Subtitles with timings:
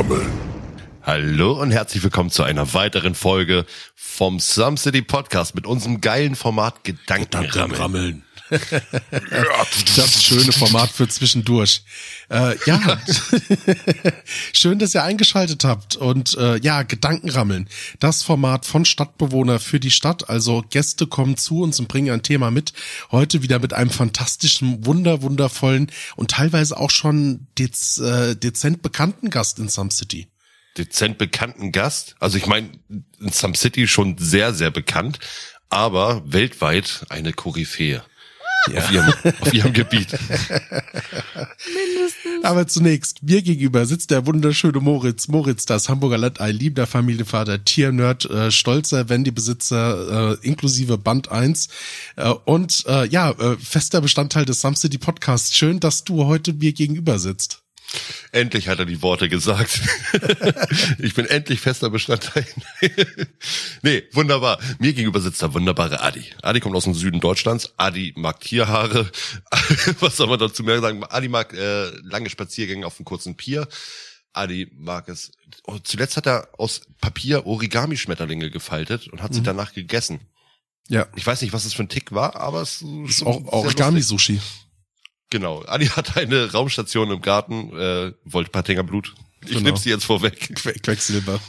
[0.00, 0.26] Gedankenrammeln.
[1.02, 6.36] Hallo und herzlich willkommen zu einer weiteren Folge vom Some City Podcast mit unserem geilen
[6.36, 7.50] Format Gedankenrammeln.
[7.52, 8.22] Gedankenrammeln.
[9.96, 11.82] Das schöne Format für zwischendurch.
[12.28, 13.00] Äh, ja,
[14.52, 17.68] schön, dass ihr eingeschaltet habt und äh, ja, Gedankenrammeln.
[17.98, 20.28] Das Format von Stadtbewohner für die Stadt.
[20.28, 22.72] Also Gäste kommen zu uns und bringen ein Thema mit.
[23.10, 29.30] Heute wieder mit einem fantastischen, wunder, wundervollen und teilweise auch schon dez, äh, dezent bekannten
[29.30, 30.28] Gast in Some City.
[30.76, 32.16] Dezent bekannten Gast.
[32.20, 35.18] Also ich meine, in Some City schon sehr, sehr bekannt,
[35.68, 38.02] aber weltweit eine Koryphäe.
[38.66, 40.08] Auf, ihrem, auf ihrem Gebiet.
[42.42, 45.28] Aber zunächst, mir gegenüber sitzt der wunderschöne Moritz.
[45.28, 51.68] Moritz, das Hamburger Land, ein liebender Familienvater, Tiernerd, äh, stolzer Wendy-Besitzer, äh, inklusive Band 1
[52.16, 55.56] äh, und äh, ja, äh, fester Bestandteil des Some City Podcasts.
[55.56, 57.62] Schön, dass du heute mir gegenüber sitzt.
[58.32, 59.80] Endlich hat er die Worte gesagt.
[60.98, 62.46] ich bin endlich fester Bestandteil.
[63.82, 64.60] nee, wunderbar.
[64.78, 66.24] Mir gegenüber sitzt der wunderbare Adi.
[66.42, 67.72] Adi kommt aus dem Süden Deutschlands.
[67.76, 69.10] Adi mag Tierhaare.
[70.00, 71.02] Was soll man dazu mehr sagen?
[71.04, 73.66] Adi mag äh, lange Spaziergänge auf einem kurzen Pier.
[74.32, 75.32] Adi mag es.
[75.64, 80.20] Oh, zuletzt hat er aus Papier Origami-Schmetterlinge gefaltet und hat sie danach gegessen.
[80.88, 84.40] Ja, Ich weiß nicht, was es für ein Tick war, aber es ist auch Origami-Sushi.
[85.30, 85.62] Genau.
[85.66, 89.14] Adi hat eine Raumstation im Garten, äh, wollte Patinger Blut.
[89.42, 89.60] Ich Genau.
[89.62, 90.54] nehme sie jetzt vorweg.
[90.62, 91.40] Que Quecksilber.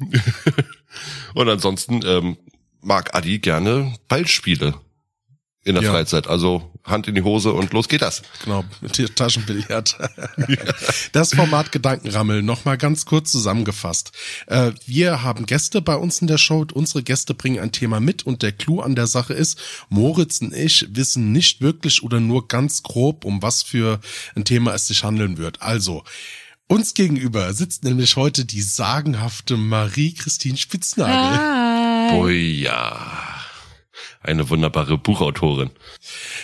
[1.34, 2.36] Und ansonsten ähm,
[2.80, 4.74] mag Adi gerne Ballspiele
[5.64, 5.90] in der Ja.
[5.92, 6.26] Freizeit.
[6.26, 8.22] Also Hand in die Hose und los geht das.
[8.44, 9.96] Genau, mit Taschenbillard.
[11.12, 14.12] Das Format Gedankenrammel, nochmal ganz kurz zusammengefasst.
[14.46, 16.66] Äh, Wir haben Gäste bei uns in der Show.
[16.72, 20.54] Unsere Gäste bringen ein Thema mit und der Clou an der Sache ist, Moritz und
[20.54, 24.00] ich wissen nicht wirklich oder nur ganz grob, um was für
[24.34, 25.62] ein Thema es sich handeln wird.
[25.62, 26.04] Also,
[26.66, 31.38] uns gegenüber sitzt nämlich heute die sagenhafte Marie-Christine Spitznagel.
[32.10, 32.14] Hi.
[32.14, 33.17] Oh ja.
[34.20, 35.70] Eine wunderbare Buchautorin.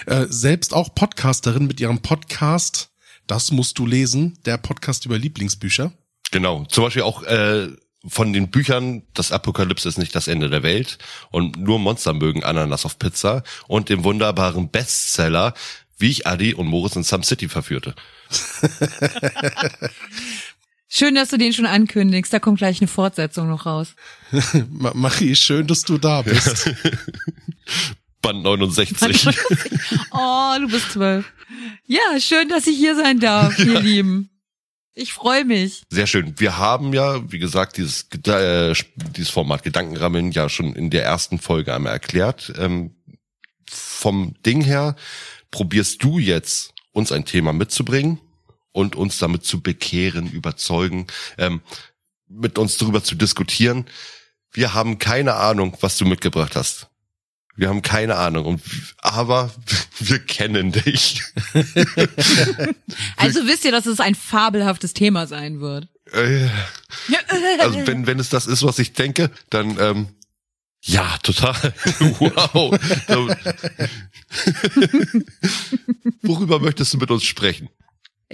[0.06, 2.90] Äh, selbst auch Podcasterin mit ihrem Podcast.
[3.26, 5.92] Das musst du lesen, der Podcast über Lieblingsbücher.
[6.30, 6.64] Genau.
[6.66, 7.68] Zum Beispiel auch äh,
[8.06, 10.98] von den Büchern Das Apokalypse ist nicht das Ende der Welt
[11.30, 15.54] und nur Monster mögen Ananas auf Pizza und dem wunderbaren Bestseller
[15.98, 17.94] wie ich Adi und Moritz in Some City verführte.
[20.96, 22.32] Schön, dass du den schon ankündigst.
[22.32, 23.96] Da kommt gleich eine Fortsetzung noch raus.
[24.70, 26.70] Ma Marie, schön, dass du da bist.
[28.22, 29.26] Band 69.
[30.12, 31.32] Oh, du bist zwölf.
[31.84, 34.30] Ja, schön, dass ich hier sein darf, ihr Lieben.
[34.94, 35.82] Ich freue mich.
[35.90, 36.38] Sehr schön.
[36.38, 38.72] Wir haben ja, wie gesagt, dieses, äh,
[39.16, 42.52] dieses Format Gedankenrammeln ja schon in der ersten Folge einmal erklärt.
[42.56, 42.94] Ähm,
[43.68, 44.94] vom Ding her
[45.50, 48.20] probierst du jetzt, uns ein Thema mitzubringen
[48.74, 51.06] und uns damit zu bekehren, überzeugen,
[51.38, 51.62] ähm,
[52.28, 53.86] mit uns darüber zu diskutieren.
[54.52, 56.88] Wir haben keine Ahnung, was du mitgebracht hast.
[57.56, 58.62] Wir haben keine Ahnung, und,
[58.98, 59.54] aber
[60.00, 61.22] wir kennen dich.
[63.16, 65.88] Also wisst ihr, dass es ein fabelhaftes Thema sein wird.
[66.12, 66.48] Äh,
[67.60, 70.08] Also wenn, wenn es das ist, was ich denke, dann ähm,
[70.82, 71.54] ja, total.
[72.18, 72.78] wow.
[76.22, 77.70] Worüber möchtest du mit uns sprechen?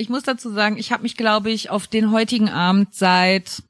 [0.00, 3.62] Ich muss dazu sagen, ich habe mich, glaube ich, auf den heutigen Abend seit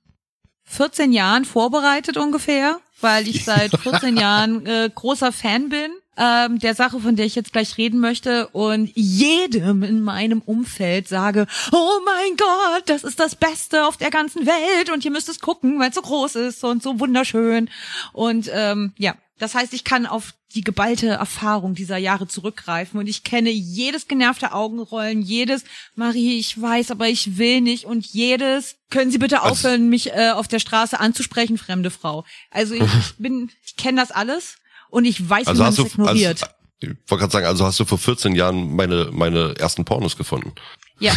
[0.65, 6.77] 14 Jahren vorbereitet ungefähr, weil ich seit 14 Jahren äh, großer Fan bin ähm, der
[6.77, 12.01] Sache, von der ich jetzt gleich reden möchte und jedem in meinem Umfeld sage, oh
[12.05, 15.81] mein Gott, das ist das Beste auf der ganzen Welt und ihr müsst es gucken,
[15.81, 17.69] weil es so groß ist und so wunderschön.
[18.13, 23.07] Und ähm, ja, das heißt, ich kann auf die geballte Erfahrung dieser Jahre zurückgreifen und
[23.09, 25.65] ich kenne jedes genervte Augenrollen, jedes
[25.95, 30.13] Marie, ich weiß, aber ich will nicht und jedes können Sie bitte Also- aufhören, mich
[30.13, 32.25] äh, auf der Straße anzusprechen, fremde Frau.
[32.51, 34.57] Also ich, ich bin, ich kenne das alles
[34.91, 36.43] und ich weiß, Also wie man es du, ignoriert.
[36.43, 40.17] also, ich wollte gerade sagen, also hast du vor 14 Jahren meine meine ersten Pornos
[40.17, 40.53] gefunden.
[41.01, 41.13] Ja,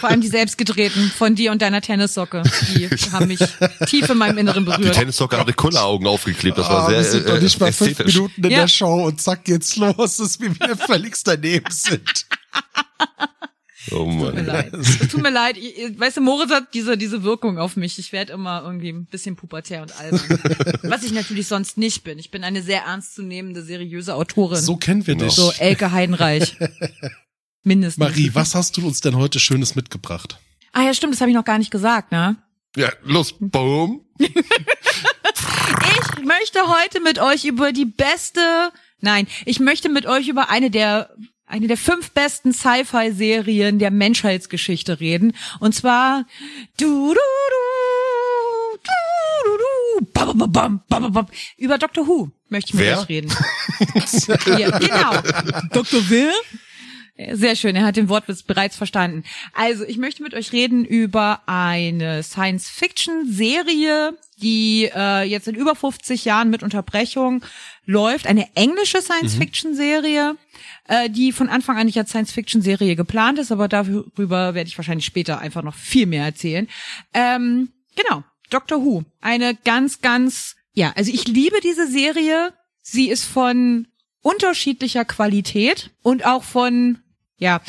[0.00, 2.42] vor allem die selbstgedrehten von dir und deiner Tennissocke,
[2.74, 3.40] die haben mich
[3.86, 4.94] tief in meinem Inneren Die berührt.
[4.94, 6.56] Tennissocke hatte Kulleraugen aufgeklebt.
[6.58, 7.98] Das war Ah, sehr wir sind äh, doch nicht mal fünf.
[7.98, 8.60] Minuten in Ja.
[8.62, 12.26] der Show und zack geht's los, dass wir wieder völlig daneben sind.
[13.90, 14.46] Oh Tut mir Mann.
[14.46, 14.72] leid.
[14.74, 15.58] Es tut mir leid.
[15.58, 17.98] Ich- Weißt du, Moritz hat diese, diese Wirkung auf mich.
[17.98, 20.20] Ich werde immer irgendwie ein bisschen pubertär und albern.
[20.84, 22.18] Was ich natürlich sonst nicht bin.
[22.18, 24.58] Ich bin eine sehr ernstzunehmende, seriöse Autorin.
[24.58, 25.26] So kennen wir Genau.
[25.26, 25.34] dich.
[25.34, 26.56] so Elke Heidenreich.
[27.64, 27.98] Mindestens.
[27.98, 30.38] Marie, was hast du uns denn heute Schönes mitgebracht?
[30.72, 32.36] Ah ja, stimmt, das habe ich noch gar nicht gesagt, ne?
[32.76, 34.04] Ja, los, boom.
[34.18, 34.28] Ich
[36.24, 38.40] möchte heute mit euch über die beste,
[39.00, 41.10] nein, ich möchte mit euch über eine der
[41.46, 45.36] eine der fünf besten Sci-Fi-Serien der Menschheitsgeschichte reden.
[45.60, 46.26] Und zwar
[46.78, 48.90] du, du, du, du,
[49.44, 51.26] du, du, bam, bam, bam, bam, bam,
[51.58, 53.00] über Doctor Who möchte ich mit Wer?
[53.00, 53.30] euch reden.
[54.58, 55.12] ja, genau.
[55.72, 56.02] Dr.
[56.08, 56.32] wer?
[57.16, 59.22] Sehr schön, er hat den Wortwitz bereits verstanden.
[59.52, 66.24] Also, ich möchte mit euch reden über eine Science-Fiction-Serie, die äh, jetzt in über 50
[66.24, 67.44] Jahren mit Unterbrechung
[67.86, 68.26] läuft.
[68.26, 70.36] Eine englische Science-Fiction-Serie,
[70.88, 75.06] äh, die von Anfang an nicht als Science-Fiction-Serie geplant ist, aber darüber werde ich wahrscheinlich
[75.06, 76.66] später einfach noch viel mehr erzählen.
[77.12, 79.04] Ähm, genau, Doctor Who.
[79.20, 82.52] Eine ganz, ganz, ja, also ich liebe diese Serie.
[82.82, 83.86] Sie ist von
[84.20, 86.98] unterschiedlicher Qualität und auch von,
[87.38, 87.60] ja,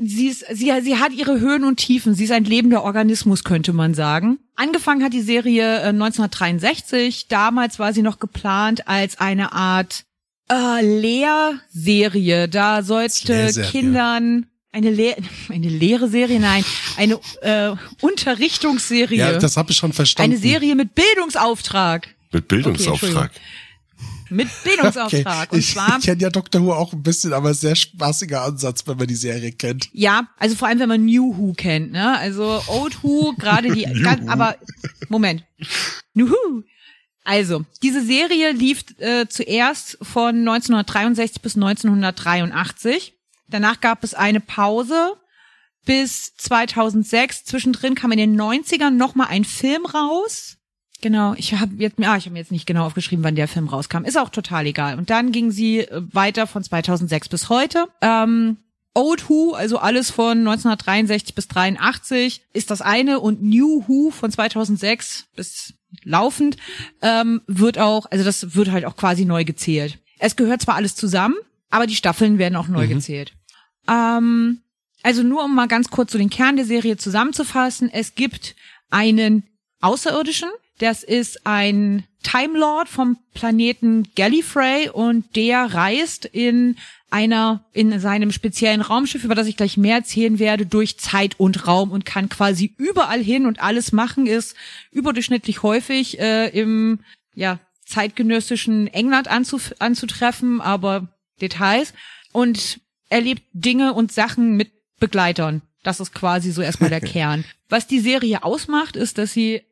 [0.00, 2.14] sie ist, sie, sie hat ihre Höhen und Tiefen.
[2.14, 4.38] Sie ist ein lebender Organismus, könnte man sagen.
[4.56, 7.28] Angefangen hat die Serie äh, 1963.
[7.28, 10.04] Damals war sie noch geplant als eine Art
[10.50, 12.48] äh, Lehrserie.
[12.48, 13.70] Da sollte Lehrserie.
[13.70, 15.16] Kindern eine Lehr
[15.48, 16.64] eine leere Serie, nein,
[16.96, 19.18] eine äh, Unterrichtungsserie.
[19.18, 20.32] Ja, das habe ich schon verstanden.
[20.32, 22.08] eine Serie mit Bildungsauftrag.
[22.32, 23.30] Mit Bildungsauftrag.
[24.32, 25.52] Mit Bildungsauftrag.
[25.52, 28.86] Und ich zwar ich kenne ja Doctor Who auch ein bisschen, aber sehr spaßiger Ansatz,
[28.86, 29.88] wenn man die Serie kennt.
[29.92, 32.18] Ja, also vor allem, wenn man New Who kennt, ne?
[32.18, 34.56] Also Old Who, gerade die, ganz, aber
[35.08, 35.44] Moment.
[36.14, 36.62] New Who.
[37.24, 43.14] Also, diese Serie lief äh, zuerst von 1963 bis 1983.
[43.48, 45.14] Danach gab es eine Pause
[45.84, 47.44] bis 2006.
[47.44, 50.56] Zwischendrin kam in den 90ern noch mal ein Film raus.
[51.02, 53.68] Genau, ich habe jetzt, ah, ich habe mir jetzt nicht genau aufgeschrieben, wann der Film
[53.68, 54.04] rauskam.
[54.04, 54.96] Ist auch total egal.
[54.96, 57.88] Und dann ging sie äh, weiter von 2006 bis heute.
[58.00, 58.56] Ähm,
[58.94, 64.30] Old Who, also alles von 1963 bis 83, ist das eine und New Who von
[64.30, 66.56] 2006 bis laufend
[67.00, 69.98] ähm, wird auch, also das wird halt auch quasi neu gezählt.
[70.18, 71.34] Es gehört zwar alles zusammen,
[71.70, 73.32] aber die Staffeln werden auch neu gezählt.
[73.88, 74.60] Ähm,
[75.02, 78.54] also nur um mal ganz kurz so den Kern der Serie zusammenzufassen, es gibt
[78.90, 79.44] einen
[79.80, 86.76] Außerirdischen, das ist ein Time Lord vom Planeten Gallifrey und der reist in
[87.10, 91.66] einer, in seinem speziellen Raumschiff, über das ich gleich mehr erzählen werde, durch Zeit und
[91.66, 94.56] Raum und kann quasi überall hin und alles machen, ist
[94.92, 97.00] überdurchschnittlich häufig äh, im,
[97.34, 101.08] ja, zeitgenössischen England anzuf anzutreffen, aber
[101.40, 101.92] Details
[102.32, 102.80] und
[103.10, 105.60] erlebt Dinge und Sachen mit Begleitern.
[105.82, 107.44] Das ist quasi so erstmal der Kern.
[107.68, 109.62] Was die Serie ausmacht, ist, dass sie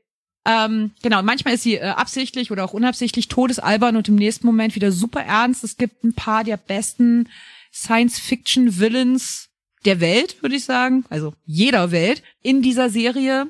[0.47, 4.75] ähm, genau, manchmal ist sie äh, absichtlich oder auch unabsichtlich todesalbern und im nächsten Moment
[4.75, 5.65] wieder super ernst.
[5.65, 7.29] Es gibt ein paar der besten
[7.73, 9.49] Science-Fiction-Villains
[9.85, 13.49] der Welt, würde ich sagen, also jeder Welt, in dieser Serie.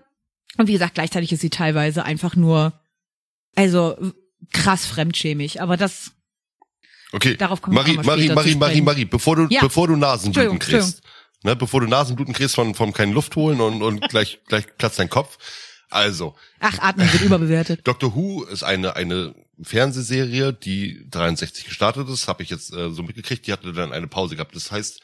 [0.57, 2.73] Und wie gesagt, gleichzeitig ist sie teilweise einfach nur,
[3.57, 3.97] also
[4.53, 5.61] krass fremdschämig.
[5.63, 6.13] Aber das,
[7.13, 7.37] Okay.
[7.37, 8.81] Darauf kommen wir Marie, mal Marie, Marie, Marie.
[8.83, 9.61] Marie, bevor du, Ja.
[9.61, 11.03] bevor du Nasenbluten kriegst,
[11.43, 14.99] ne, bevor du Nasenbluten kriegst von, vom keinen Luft holen und, und gleich, gleich platzt
[14.99, 15.39] dein Kopf.
[15.91, 17.81] Also, ach, Atmen wird überbewertet.
[17.87, 23.03] Doctor Who ist eine, eine Fernsehserie, die 63 gestartet ist, habe ich jetzt äh, so
[23.03, 24.55] mitgekriegt, die hatte dann eine Pause gehabt.
[24.55, 25.01] Das heißt,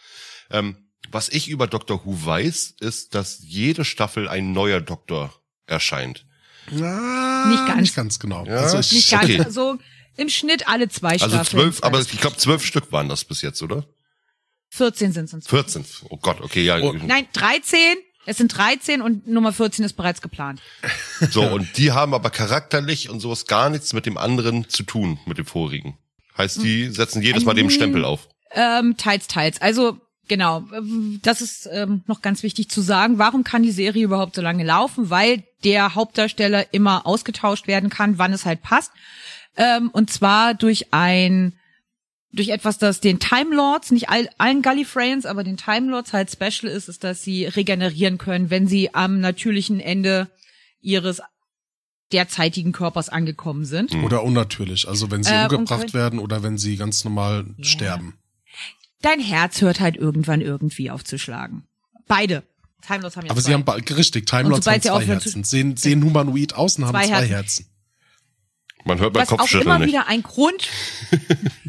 [0.51, 0.77] ähm,
[1.11, 5.33] was ich über Doctor Who weiß, ist, dass jede Staffel ein neuer Doktor
[5.67, 6.25] erscheint.
[6.71, 7.81] Na, Nicht ganz.
[7.81, 8.45] Nicht ganz genau.
[8.47, 8.57] Ja.
[8.59, 9.45] Also ich, Nicht ganz, Okay.
[9.51, 9.79] so
[10.17, 11.45] im Schnitt alle zwei Also Staffeln.
[11.63, 13.85] zwölf, aber ich glaube zwölf Stück waren das bis jetzt, oder?
[14.71, 15.85] 14 sind es 14.
[16.11, 16.79] Oh Gott, okay, ja.
[16.81, 16.93] Oh.
[16.93, 17.79] Nein, 13.
[18.27, 20.61] Es sind 13 und Nummer 14 ist bereits geplant.
[21.31, 25.19] So, und die haben aber charakterlich und sowas gar nichts mit dem anderen zu tun,
[25.25, 25.97] mit dem vorigen.
[26.37, 28.29] Heißt, die setzen jedes Mal dem Stempel auf.
[28.51, 29.63] Ähm, teils, teils.
[29.63, 30.65] Also genau,
[31.23, 33.19] das ist ähm, noch ganz wichtig zu sagen.
[33.19, 35.09] Warum kann die Serie überhaupt so lange laufen?
[35.09, 38.93] Weil der Hauptdarsteller immer ausgetauscht werden kann, wann es halt passt.
[39.57, 41.59] Ähm, und zwar durch ein
[42.33, 46.31] durch etwas, das den Time Lords, nicht all, allen Gallifreyans, aber den Time Lords halt
[46.31, 50.29] special ist, ist, dass sie regenerieren können, wenn sie am natürlichen Ende
[50.81, 51.21] ihres
[52.13, 53.95] derzeitigen Körpers angekommen sind.
[53.97, 54.87] oder unnatürlich.
[54.89, 58.15] Also wenn sie Äh, umgebracht werden oder wenn sie ganz normal sterben.
[59.03, 61.65] Dein Herz hört halt irgendwann irgendwie auf zu schlagen.
[62.07, 62.45] Beide.
[62.87, 63.49] Time Lords haben ja Aber zwei.
[63.49, 65.43] sie haben richtig, Time Lords haben zwei Herzen.
[65.43, 67.29] Sehen, sehen humanoid aus und haben Zwei Herzen.
[67.29, 67.67] Herzen.
[68.85, 69.89] Man hört mein was auch Kopfschütteln immer nicht.
[69.89, 70.69] wieder ein Grund,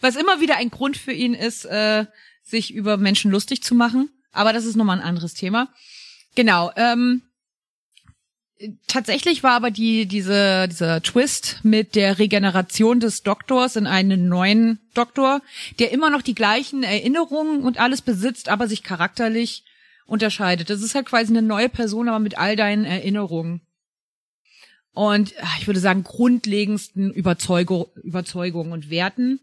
[0.00, 2.06] was immer wieder ein Grund für ihn ist, äh,
[2.42, 4.10] sich über Menschen lustig zu machen.
[4.32, 5.68] Aber das ist nochmal ein anderes Thema.
[6.34, 6.70] Genau.
[6.76, 7.22] Ähm,
[8.86, 14.80] tatsächlich war aber die diese dieser Twist mit der Regeneration des Doktors in einen neuen
[14.94, 15.42] Doktor,
[15.78, 19.64] der immer noch die gleichen Erinnerungen und alles besitzt, aber sich charakterlich
[20.06, 20.70] unterscheidet.
[20.70, 23.60] Das ist halt quasi eine neue Person, aber mit all deinen Erinnerungen
[24.98, 29.38] und ah, ich würde sagen grundlegendsten Überzeugung, Überzeugungen und Werten.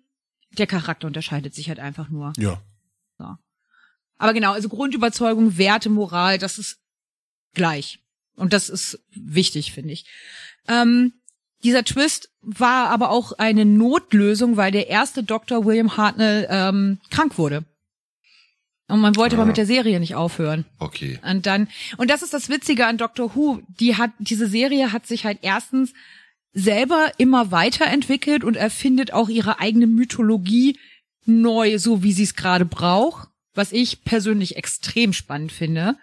[0.57, 2.33] Der Charakter unterscheidet sich halt einfach nur.
[2.38, 2.62] Ja.
[3.17, 3.35] So.
[4.17, 6.79] Aber genau, also Grundüberzeugung, Werte, Moral, das ist
[7.53, 8.00] gleich.
[8.35, 10.05] Und das ist wichtig, finde ich.
[10.67, 11.13] Ähm,
[11.63, 15.65] dieser Twist war aber auch eine Notlösung, weil der erste Dr.
[15.65, 17.63] William Hartnell ähm, krank wurde.
[18.88, 19.39] Und man wollte Ah.
[19.39, 20.65] aber mit der Serie nicht aufhören.
[20.79, 21.19] Okay.
[21.24, 25.07] Und dann, und das ist das Witzige an Doctor Who, die hat, diese Serie hat
[25.07, 25.93] sich halt erstens
[26.55, 30.79] selber immer weiterentwickelt und erfindet auch ihre eigene Mythologie
[31.25, 35.97] neu, so wie sie es gerade braucht, was ich persönlich extrem spannend finde.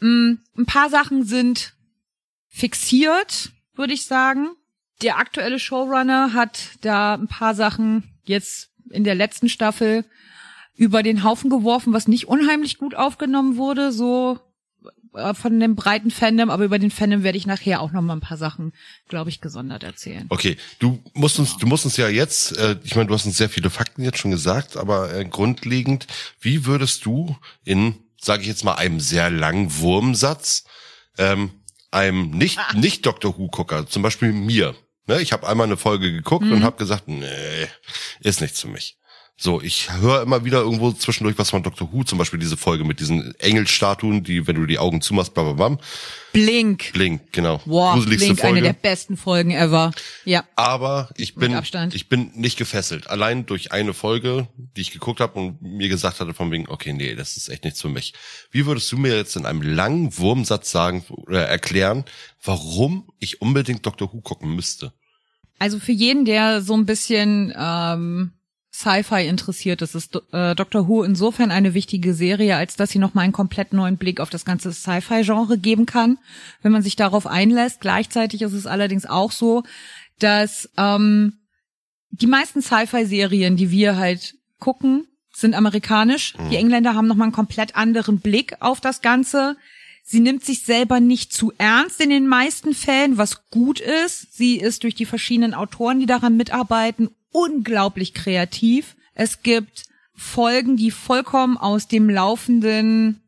[0.00, 1.72] Mm, Ein paar Sachen sind
[2.48, 4.50] fixiert, würde ich sagen.
[5.02, 10.04] Der aktuelle Showrunner hat da ein paar Sachen jetzt in der letzten Staffel
[10.76, 14.38] über den Haufen geworfen, was nicht unheimlich gut aufgenommen wurde, so
[15.34, 18.20] von dem breiten Fandom, aber über den Fandom werde ich nachher auch noch mal ein
[18.20, 18.72] paar Sachen,
[19.08, 20.26] glaube ich, gesondert erzählen.
[20.28, 23.36] Okay, du musst uns, du musst uns ja jetzt, äh, ich meine, du hast uns
[23.36, 26.06] sehr viele Fakten jetzt schon gesagt, aber äh, grundlegend,
[26.40, 30.64] wie würdest du in, sage ich jetzt mal, einem sehr langen Wurmsatz,
[31.18, 31.50] ähm,
[31.90, 34.74] einem nicht nicht Doctor Who Gucker, zum Beispiel mir,
[35.06, 37.68] ne, ich habe einmal eine Folge geguckt und habe gesagt, nee,
[38.20, 38.98] ist nichts für mich.
[39.36, 42.84] So, ich höre immer wieder irgendwo zwischendurch was von Doctor Who, zum Beispiel diese Folge
[42.84, 45.78] mit diesen Engelstatuen, die, wenn du die Augen zumachst, bam, bam, bam,
[46.32, 46.92] Blink.
[46.92, 47.60] Blink, genau.
[47.64, 48.58] Wow, Gruseligste Blink, Folge.
[48.58, 49.92] eine der besten Folgen ever.
[50.24, 50.44] Ja.
[50.54, 51.60] Aber ich bin,
[51.92, 53.08] ich bin nicht gefesselt.
[53.08, 56.92] Allein durch eine Folge, die ich geguckt habe und mir gesagt hatte von wegen, okay,
[56.92, 58.14] nee, das ist echt nichts für mich.
[58.52, 62.04] Wie würdest du mir jetzt in einem langen Wurmsatz sagen oder erklären,
[62.42, 64.92] warum ich unbedingt Doctor Who gucken müsste?
[65.58, 68.32] Also für jeden, der so ein bisschen ähm,
[68.74, 73.22] Sci-Fi interessiert ist, ist äh, Doctor Who insofern eine wichtige Serie, als dass sie nochmal
[73.22, 76.18] einen komplett neuen Blick auf das ganze Sci-Fi-Genre geben kann,
[76.60, 77.80] wenn man sich darauf einlässt.
[77.80, 79.62] Gleichzeitig ist es allerdings auch so,
[80.18, 81.34] dass ähm,
[82.10, 86.34] die meisten Sci-Fi-Serien, die wir halt gucken, sind amerikanisch.
[86.50, 89.56] Die Engländer haben nochmal einen komplett anderen Blick auf das Ganze.
[90.02, 94.34] Sie nimmt sich selber nicht zu ernst in den meisten Fällen, was gut ist.
[94.34, 98.96] Sie ist durch die verschiedenen Autoren, die daran mitarbeiten, unglaublich kreativ.
[99.14, 103.20] Es gibt Folgen, die vollkommen aus dem laufenden,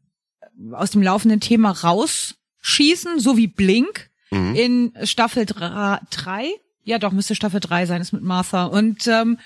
[0.72, 4.08] aus dem laufenden Thema rausschießen, so wie Blink
[4.54, 6.50] in Staffel 3.
[6.84, 8.66] Ja, doch, müsste Staffel 3 sein, ist mit Martha.
[8.66, 9.38] Und ähm,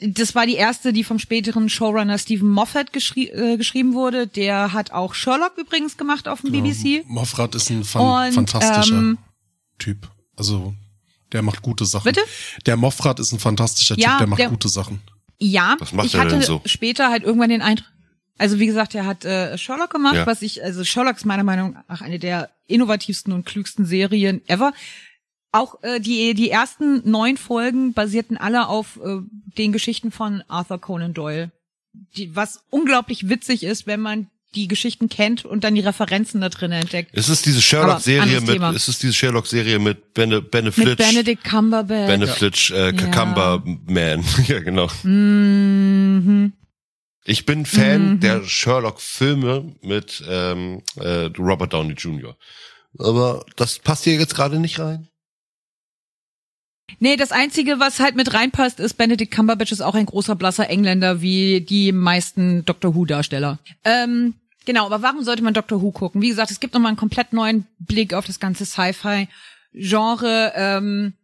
[0.00, 4.26] das war die erste, die vom späteren Showrunner Stephen Moffat geschrie äh, geschrieben wurde.
[4.26, 7.04] Der hat auch Sherlock übrigens gemacht auf dem BBC.
[7.06, 9.18] Moffat ist ein fan Und, fantastischer ähm,
[9.78, 10.08] Typ.
[10.36, 10.74] Also,
[11.32, 12.04] der macht gute Sachen.
[12.04, 12.20] Bitte?
[12.66, 15.00] Der Moffat ist ein fantastischer Ja, Typ, der macht der- gute Sachen.
[15.38, 16.62] Ja, Was macht ich er hatte denn so?
[16.64, 17.86] später halt irgendwann den Eindruck,
[18.38, 20.26] also wie gesagt, er hat äh, Sherlock gemacht, Ja.
[20.26, 24.72] was ich, also Sherlock ist meiner Meinung nach eine der innovativsten und klügsten Serien ever.
[25.52, 29.18] Auch äh, die die ersten neun Folgen basierten alle auf äh,
[29.58, 31.50] den Geschichten von Arthur Conan Doyle,
[32.16, 36.48] die, was unglaublich witzig ist, wenn man die Geschichten kennt und dann die Referenzen da
[36.48, 37.14] drin entdeckt.
[37.14, 38.70] Ist es diese Aber Sherlock-Serie mit, Thema.
[38.70, 40.86] ist es diese Sherlock-Serie mit Bene, Beneflitch?
[40.88, 42.06] Mit Benedict Cumberbatch.
[42.06, 42.92] Beneflitch, äh, Ja.
[42.92, 44.24] Cucumber Man.
[44.46, 44.88] ja, genau.
[45.02, 46.52] Mhm.
[47.24, 48.20] Ich bin Fan Mhm.
[48.20, 52.36] der Sherlock-Filme mit ähm, äh, Robert Downey Jr.
[52.98, 55.08] Aber das passt hier jetzt gerade nicht rein.
[56.98, 60.70] Nee, das Einzige, was halt mit reinpasst, ist, Benedict Cumberbatch ist auch ein großer blasser
[60.70, 63.58] Engländer, wie die meisten Doctor Who-Darsteller.
[63.84, 66.22] Ähm, genau, aber warum sollte man Doctor Who gucken?
[66.22, 70.52] Wie gesagt, es gibt nochmal einen komplett neuen Blick auf das ganze Sci-Fi-Genre.
[70.54, 71.14] Ähm,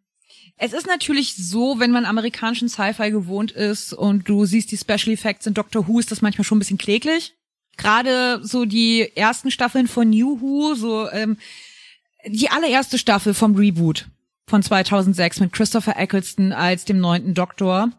[0.59, 5.13] es ist natürlich so, wenn man amerikanischen Sci-Fi gewohnt ist und du siehst die Special
[5.15, 7.35] Effects in Doctor Who, ist das manchmal schon ein bisschen kläglich.
[7.79, 11.39] Gerade so die ersten Staffeln von New Who, so ähm,
[12.27, 14.07] die allererste Staffel vom Reboot
[14.47, 17.91] von 2006 mit Christopher Eccleston als dem neunten Doktor.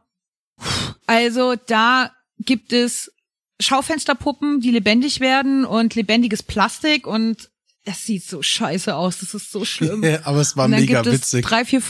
[1.05, 3.11] Also da gibt es
[3.59, 7.49] Schaufensterpuppen, die lebendig werden und lebendiges Plastik und
[7.85, 9.19] das sieht so scheiße aus.
[9.19, 10.03] Das ist so schlimm.
[10.23, 11.45] Aber es war mega witzig.
[11.45, 11.81] Drei, vier,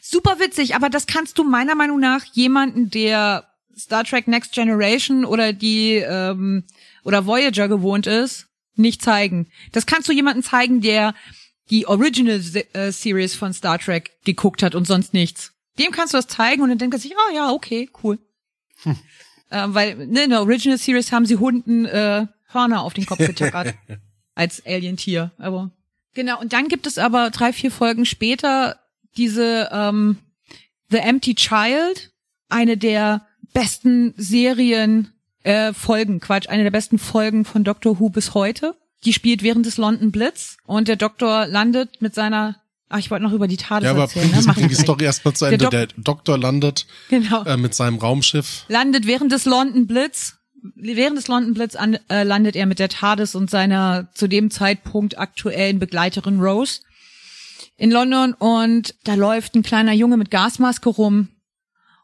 [0.00, 3.46] super witzig, aber das kannst du meiner Meinung nach jemanden, der
[3.78, 6.64] Star Trek Next Generation oder die ähm,
[7.04, 9.48] oder Voyager gewohnt ist, nicht zeigen.
[9.72, 11.14] Das kannst du jemanden zeigen, der
[11.70, 12.40] die Original
[12.72, 15.52] äh, Series von Star Trek geguckt hat und sonst nichts.
[15.78, 18.18] Dem kannst du das zeigen und dann denkt er sich, oh ja, okay, cool.
[19.48, 23.18] Äh, weil ne, in der Original Series haben sie Hunden äh, Hörner auf den Kopf
[23.24, 23.76] getackert
[24.34, 25.30] als Alien-Tier.
[25.38, 25.70] Aber
[26.14, 26.40] genau.
[26.40, 28.80] Und dann gibt es aber drei, vier Folgen später
[29.16, 30.18] diese ähm,
[30.90, 32.12] The Empty Child,
[32.48, 35.12] eine der besten Serien
[35.44, 38.76] äh, Folgen, Quatsch, eine der besten Folgen von Doctor Who bis heute.
[39.04, 42.56] Die spielt während des London Blitz und der Doktor landet mit seiner
[42.88, 44.30] Ach, ich wollte noch über die TARDIS Ja, aber erzählen.
[44.30, 44.42] Ne?
[44.54, 44.74] Bring die.
[44.76, 45.64] Story erstmal zu Der Ende.
[45.64, 47.42] Dok- Der Doktor landet Genau.
[47.44, 48.64] äh, mit seinem Raumschiff.
[48.68, 50.36] landet während des London Blitz
[50.76, 54.50] während des London Blitz an, äh, landet er mit der TARDIS und seiner zu dem
[54.50, 56.80] Zeitpunkt aktuellen Begleiterin Rose
[57.76, 61.28] in London und da läuft ein kleiner Junge mit Gasmaske rum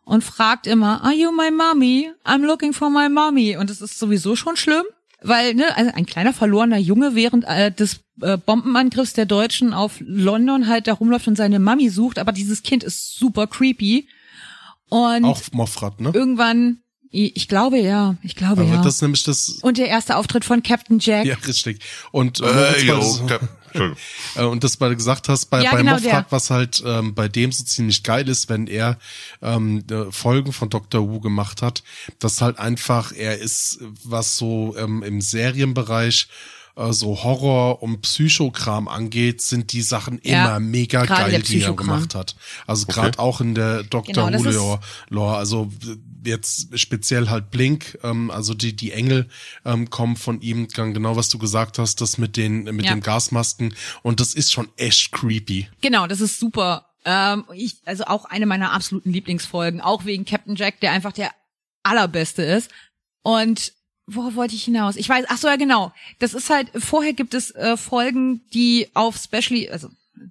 [0.05, 2.11] und fragt immer, are you my mommy?
[2.25, 3.57] I'm looking for my mommy.
[3.57, 4.85] Und das ist sowieso schon schlimm,
[5.23, 9.95] weil ne, also ein kleiner verlorener Junge während äh, des äh, Bombenangriffs der Deutschen auf
[10.01, 14.09] London halt da rumläuft und seine Mami sucht, aber dieses Kind ist super creepy.
[14.89, 16.11] Und Auch Moffrat, ne?
[16.13, 16.79] irgendwann,
[17.11, 18.83] ich glaube ja, ich glaube Aber ja.
[18.83, 21.25] das ist nämlich das, und der erste Auftritt von Captain Jack.
[21.25, 21.81] ja, richtig.
[22.11, 23.01] Und, äh, Äh, jo,
[24.35, 27.15] Äh, Und das, weil du gesagt hast, bei, Ja, bei genau Moffat, was halt ähm,
[27.15, 28.99] bei dem so ziemlich geil ist, wenn er
[29.43, 31.83] ähm, äh, Folgen von Doctor Who gemacht hat,
[32.19, 36.29] dass halt einfach, er ist, was so ähm, im Serienbereich
[36.77, 41.75] äh, so Horror und Psychokram angeht, sind die Sachen Ja, immer mega geil, die er
[41.75, 42.37] gemacht hat.
[42.67, 45.71] Also gerade auch in der Doctor Genau, Lore, also
[46.25, 49.29] jetzt speziell halt Blink, ähm, also die die Engel
[49.65, 52.95] ähm, kommen von ihm, genau was du gesagt hast, das mit den mit Ja.
[52.95, 55.69] den Gasmasken und das ist schon echt creepy.
[55.81, 56.87] Genau, das ist super.
[57.05, 61.33] Ähm, ich, also auch eine meiner absoluten Lieblingsfolgen, auch wegen Captain Jack, der einfach der
[61.83, 62.71] allerbeste ist.
[63.23, 63.73] Und
[64.15, 64.97] worauf wollte ich hinaus?
[64.97, 65.93] Ich weiß, ach so, ja genau.
[66.19, 69.89] Das ist halt, vorher gibt es äh, Folgen, die auf Special, also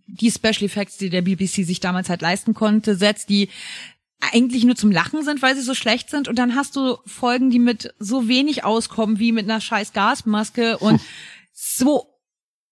[0.08, 3.50] die Special Effects, die der BBC sich damals halt leisten konnte, setzt, die
[4.20, 6.28] eigentlich nur zum Lachen sind, weil sie so schlecht sind.
[6.28, 10.78] Und dann hast du Folgen, die mit so wenig auskommen wie mit einer scheiß Gasmaske
[10.78, 11.02] und
[11.54, 12.08] so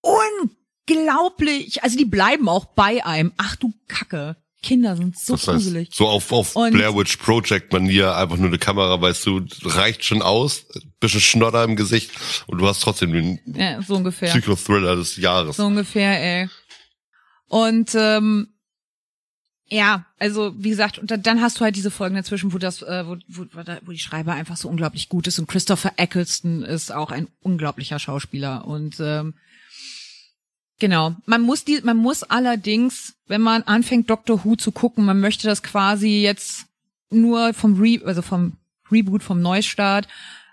[0.02, 1.84] unglaublich.
[1.84, 3.34] Also die bleiben auch bei einem.
[3.38, 4.36] Ach du Kacke.
[4.62, 5.90] Kinder sind so Das heißt, gruselig.
[5.94, 10.04] so auf, auf Und- Blair Witch Project Manier, einfach nur eine Kamera, weißt du, reicht
[10.04, 10.66] schon aus,
[11.00, 12.12] bisschen Schnodder im Gesicht
[12.48, 14.30] und du hast trotzdem den Ja, so ungefähr.
[14.30, 15.56] Psychothriller des Jahres.
[15.58, 16.50] So ungefähr, ey.
[17.48, 18.50] Und ähm,
[19.72, 23.06] ja, also wie gesagt, und dann, hast du halt diese Folgen dazwischen, wo das, äh,
[23.08, 23.46] wo, wo,
[23.86, 25.38] wo die Schreiber einfach so unglaublich gut ist.
[25.40, 28.66] Und Christopher Eccleston ist auch ein unglaublicher Schauspieler.
[28.66, 29.36] Und ähm,
[30.80, 35.20] genau, man muss die, man muss allerdings, wenn man anfängt, Doctor Who zu gucken, man
[35.20, 36.66] möchte das quasi jetzt
[37.10, 38.58] nur vom Re, also vom
[38.92, 40.08] Reboot, vom Neustart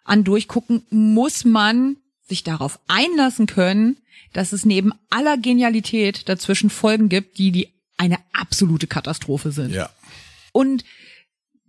[0.05, 1.97] an durchgucken, muss man
[2.29, 3.97] sich darauf einlassen können,
[4.33, 9.73] dass es neben aller Genialität dazwischen Folgen gibt, die die eine absolute Katastrophe sind.
[9.73, 9.91] Ja.
[10.53, 10.85] Und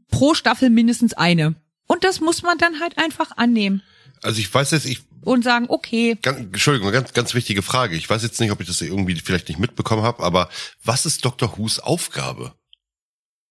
[0.09, 1.55] pro Staffel mindestens eine.
[1.87, 3.81] Und das muss man dann halt einfach annehmen
[4.21, 7.97] Also ich weiß jetzt, ich, und sagen, okay, ganz, Entschuldigung, ganz, ganz wichtige Frage.
[7.97, 10.49] Ich weiß jetzt nicht, ob ich das irgendwie vielleicht nicht mitbekommen habe, aber
[10.83, 11.57] was ist Dr.
[11.57, 12.55] Who's Aufgabe?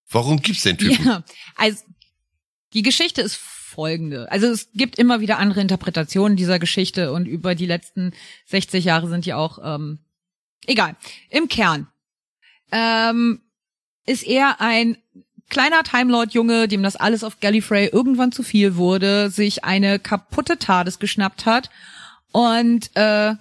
[0.08, 1.04] Warum gibt's den Typen?
[1.04, 1.82] Ja, also
[2.72, 4.30] die Geschichte ist folgende.
[4.32, 8.12] Also es gibt immer wieder andere Interpretationen dieser Geschichte und über die letzten
[8.46, 9.98] 60 Jahre sind die auch ähm,
[10.64, 10.96] egal.
[11.28, 11.88] Im Kern
[12.72, 13.42] ähm,
[14.06, 14.96] ist er ein
[15.48, 20.98] kleiner Timelord-Junge, dem das alles auf Gallifrey irgendwann zu viel wurde, sich eine kaputte TARDIS
[20.98, 21.70] geschnappt hat
[22.32, 23.34] und äh,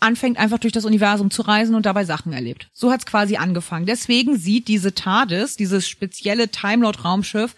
[0.00, 2.68] anfängt einfach durch das Universum zu reisen und dabei Sachen erlebt.
[2.72, 3.86] So hat's quasi angefangen.
[3.86, 7.54] Deswegen sieht diese TARDIS, dieses spezielle Timelord-Raumschiff,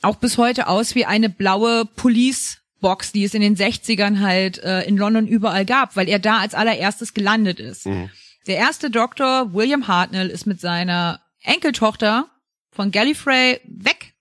[0.00, 4.82] auch bis heute aus wie eine blaue Police-Box, die es in den 60ern halt äh,
[4.82, 7.84] in London überall gab, weil er da als allererstes gelandet ist.
[8.46, 12.30] Der erste Doktor, William Hartnell, ist mit seiner Enkeltochter
[12.78, 14.14] von Gallifrey weg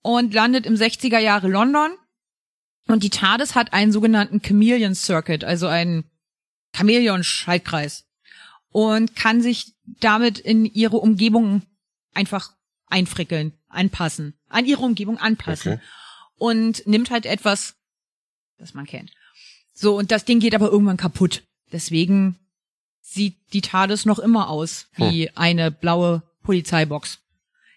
[0.00, 1.90] und landet im 60er Jahre London.
[2.86, 6.04] Und die TARDIS hat einen sogenannten Chameleon Circuit, also einen
[6.74, 8.06] Chamäleon-Schaltkreis.
[8.70, 11.60] Und kann sich damit in ihre Umgebung
[12.14, 12.54] einfach
[12.86, 15.74] einfrickeln, anpassen, an ihre Umgebung anpassen.
[15.74, 15.82] Okay.
[16.36, 17.74] Und nimmt halt etwas,
[18.56, 19.12] das man kennt.
[19.74, 21.42] So, und das Ding geht aber irgendwann kaputt.
[21.72, 22.38] Deswegen
[23.02, 27.18] sieht die TARDIS noch immer aus wie eine blaue Polizeibox.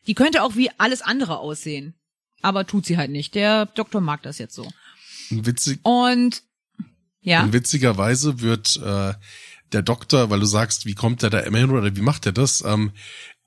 [0.08, 1.94] Die könnte auch wie alles andere aussehen.
[2.42, 3.36] Aber tut sie halt nicht.
[3.36, 4.70] Der Doktor mag das jetzt so.
[5.32, 6.44] Und witzig, Und
[7.22, 9.14] ja, Und witzigerweise wird äh,
[9.72, 12.34] der Doktor, weil du sagst, wie kommt der da immer hin oder wie macht er
[12.34, 12.64] das?
[12.66, 12.92] Ähm,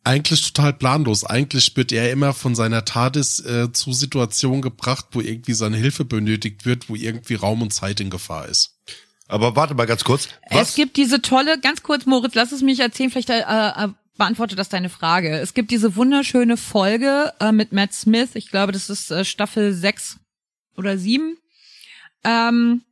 [0.02, 1.24] eigentlich total planlos.
[1.24, 6.04] Eigentlich wird er immer von seiner TARDIS äh, zu Situationen gebracht, wo irgendwie seine Hilfe
[6.04, 8.78] benötigt wird, wo irgendwie Raum und Zeit in Gefahr ist.
[9.28, 10.28] Aber warte mal ganz kurz.
[10.50, 10.70] Was?
[10.70, 14.68] es gibt diese tolle, ganz kurz, Moritz, lass es mich erzählen, vielleicht äh, beantwortet das
[14.68, 15.38] deine Frage.
[15.38, 19.72] Es gibt diese wunderschöne Folge äh, mit Matt Smith, ich glaube, das ist äh, Staffel
[19.72, 20.18] 6
[20.76, 21.36] oder 7.
[22.24, 22.82] Ähm,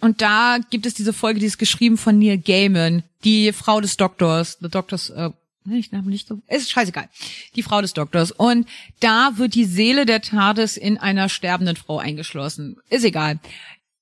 [0.00, 3.96] und da gibt es diese Folge, die ist geschrieben von Neil Gaiman, die Frau des
[3.96, 5.30] Doktors, The Doctors, äh,
[5.70, 7.08] ich glaube nicht so, ist scheißegal,
[7.54, 8.32] die Frau des Doktors.
[8.32, 8.68] Und
[9.00, 12.76] da wird die Seele der TARDIS in einer sterbenden Frau eingeschlossen.
[12.88, 13.38] Ist egal.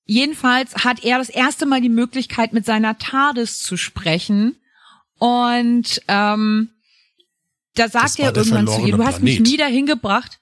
[0.05, 4.55] Jedenfalls hat er das erste Mal die Möglichkeit, mit seiner TARDIS zu sprechen.
[5.19, 6.69] Und ähm,
[7.75, 10.39] da sagt er irgendwann zu ihr, du hast mich nie dahin gebracht.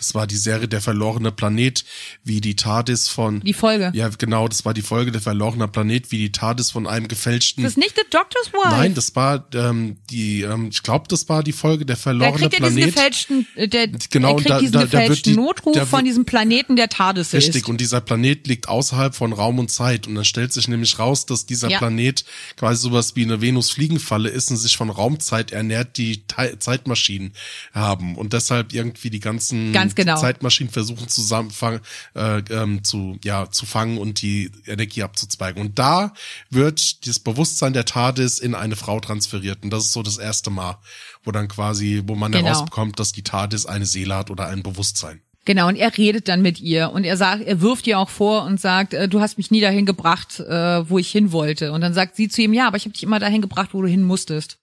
[0.00, 1.84] Das war die Serie Der verlorene Planet,
[2.24, 3.40] wie die TARDIS von.
[3.40, 3.92] Die Folge.
[3.94, 7.62] Ja, genau, das war die Folge Der verlorene Planet, wie die TARDIS von einem gefälschten.
[7.62, 8.70] Das ist nicht The Doctor's Wife.
[8.76, 12.54] Nein, das war ähm, die, ähm, ich glaube, das war die Folge Der verlorene kriegt
[12.54, 12.94] ja diesen Planet.
[12.94, 15.98] gefälschten, äh, der, Genau, kriegt da- diesen da- da wird gefälschten die- Notruf da von
[15.98, 17.68] wird- diesem Planeten, der TARDIS Richtig, ist.
[17.68, 20.06] und dieser Planet liegt außerhalb von Raum und Zeit.
[20.06, 21.76] Und dann stellt sich nämlich raus, dass dieser Ja.
[21.78, 22.24] Planet
[22.56, 27.32] quasi sowas wie eine Venus-Fliegenfalle ist und sich von Raumzeit ernährt, die Te Zeitmaschinen
[27.74, 28.16] haben.
[28.16, 30.16] Und deshalb irgendwie die ganzen Ganz genau.
[30.16, 31.80] Zeitmaschinen versuchen zusammenfangen,
[32.14, 35.60] äh, ähm, zu, ja, zu fangen und die Energie abzuzweigen.
[35.60, 36.12] Und da
[36.50, 39.62] wird das Bewusstsein der TARDIS in eine Frau transferiert.
[39.62, 40.78] Und das ist so das erste Mal,
[41.24, 42.46] wo dann quasi, wo man Genau.
[42.46, 45.20] herausbekommt, dass die TARDIS eine Seele hat oder ein Bewusstsein.
[45.46, 48.44] Genau, und er redet dann mit ihr und er sagt, er wirft ihr auch vor
[48.44, 51.72] und sagt, äh, du hast mich nie dahin gebracht, äh, wo ich hin wollte.
[51.72, 53.80] Und dann sagt sie zu ihm, ja, aber ich habe dich immer dahin gebracht, wo
[53.80, 54.58] du hin musstest.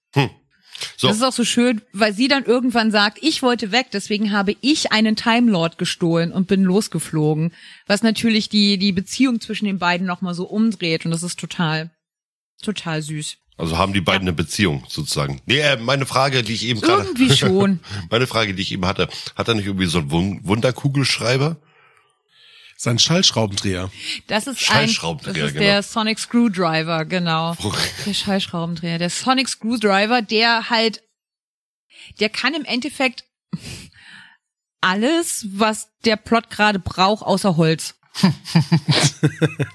[0.96, 4.32] So, Das ist auch so schön, weil sie dann irgendwann sagt, ich wollte weg, deswegen
[4.32, 7.54] habe ich einen Time Lord gestohlen und bin losgeflogen.
[7.88, 11.90] Was natürlich die, die Beziehung zwischen den beiden nochmal so umdreht und das ist total,
[12.62, 13.38] total süß.
[13.58, 15.42] also haben die beiden eine Beziehung sozusagen.
[15.46, 17.80] Nee, äh, meine Frage, die ich eben gerade, Irgendwie schon.
[18.12, 21.58] meine Frage, die ich eben hatte, hat er nicht irgendwie so einen Wun- Wunderkugelschreiber?
[22.80, 23.90] Sein Schallschraubendreher.
[24.28, 25.66] Das ist ein, das Schallschraubendreher, ist genau.
[25.66, 27.56] der Sonic Screwdriver, genau.
[28.06, 29.00] Der Schallschraubendreher.
[29.00, 31.02] Der Sonic Screwdriver, der halt,
[32.20, 33.24] der kann im Endeffekt
[34.82, 37.96] alles, was der Plot gerade braucht, außer Holz.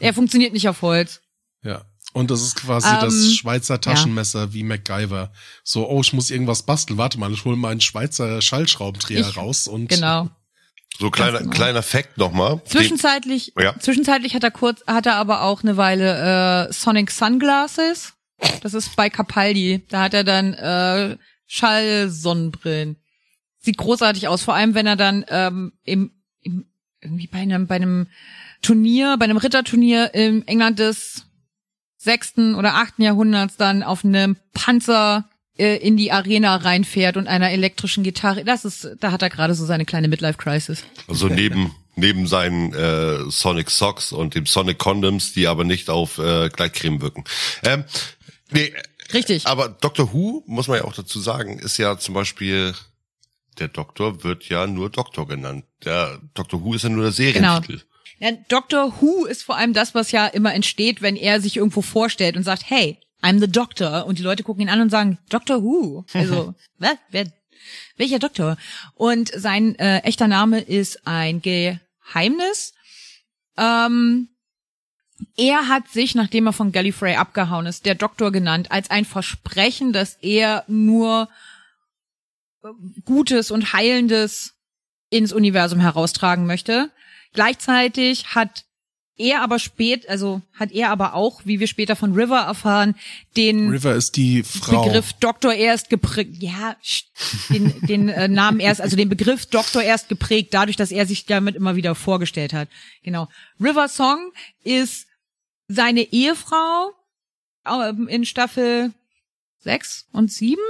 [0.01, 1.21] er funktioniert nicht auf Holz.
[1.62, 1.85] Ja.
[2.12, 5.33] Und das ist quasi Ähm, das Schweizer Taschenmesser wie MacGyver.
[5.65, 6.99] So, oh, ich muss irgendwas basteln.
[6.99, 10.29] Warte mal, ich hole meinen Schweizer Schallschraubendreher Ich- raus und Genau.
[10.98, 11.50] So kleiner, genau.
[11.50, 12.61] kleiner Fact nochmal.
[12.64, 13.78] Zwischenzeitlich, Ja.
[13.78, 18.12] zwischenzeitlich hat er kurz, hat er aber auch eine Weile äh, Sonic Sunglasses.
[18.62, 19.85] Das ist bei Capaldi.
[19.88, 22.96] Da hat er dann äh, Schallsonnenbrillen.
[23.59, 26.11] Sieht großartig aus, vor allem wenn er dann ähm, im,
[26.42, 26.66] im
[27.00, 28.09] irgendwie bei einem bei einem
[28.62, 31.24] Turnier, bei einem Ritterturnier im England des
[31.96, 35.28] sechsten oder achten Jahrhunderts dann auf einem Panzer
[35.59, 38.45] äh, in die Arena reinfährt und einer elektrischen Gitarre.
[38.45, 40.85] Das ist, da hat er gerade so seine kleine Midlife Crisis.
[41.09, 46.19] Also neben, neben seinen äh, Sonic Socks und dem Sonic Condoms, die aber nicht auf
[46.19, 47.25] äh, Gleitcreme wirken.
[47.65, 47.85] Ähm,
[48.51, 48.73] nee,
[49.12, 49.47] Richtig.
[49.47, 52.75] aber Doctor Who, muss man ja auch dazu sagen, ist ja zum Beispiel,
[53.59, 55.65] der Doktor wird ja nur Doktor genannt.
[55.85, 57.83] Der Doctor Who ist ja nur der Serientitel.
[58.19, 61.83] Ja, Doctor Who ist vor allem das, was ja immer entsteht, wenn er sich irgendwo
[61.83, 64.06] vorstellt und sagt, hey, I'm the Doctor.
[64.06, 66.04] Und die Leute gucken ihn an und sagen, Doctor Who.
[66.12, 66.96] Also, was?
[67.11, 67.32] Wer,
[67.96, 68.56] welcher Doktor?
[68.94, 72.74] Und sein äh, echter Name ist ein Geheimnis.
[73.56, 74.28] Ähm,
[75.37, 79.92] er hat sich, nachdem er von Gallifrey abgehauen ist, der Doktor genannt, als ein Versprechen,
[79.92, 81.28] dass er nur
[82.64, 82.68] äh,
[83.04, 84.54] Gutes und Heilendes
[85.11, 86.90] ins Universum heraustragen möchte.
[87.35, 88.64] Gleichzeitig hat
[89.18, 92.94] er aber spät, also hat er aber auch, wie wir später von River erfahren,
[93.37, 94.85] den River ist die Frau.
[94.85, 96.77] Begriff Doktor erst geprägt, ja,
[97.51, 101.27] den, den äh, Namen erst, also den Begriff Doktor erst geprägt, dadurch, dass er sich
[101.27, 102.68] damit immer wieder vorgestellt hat.
[103.03, 103.29] Genau.
[103.61, 104.33] River Song
[104.64, 105.07] ist
[105.68, 106.92] seine Ehefrau
[107.66, 108.92] ähm, in Staffel
[109.59, 110.62] sechs und sieben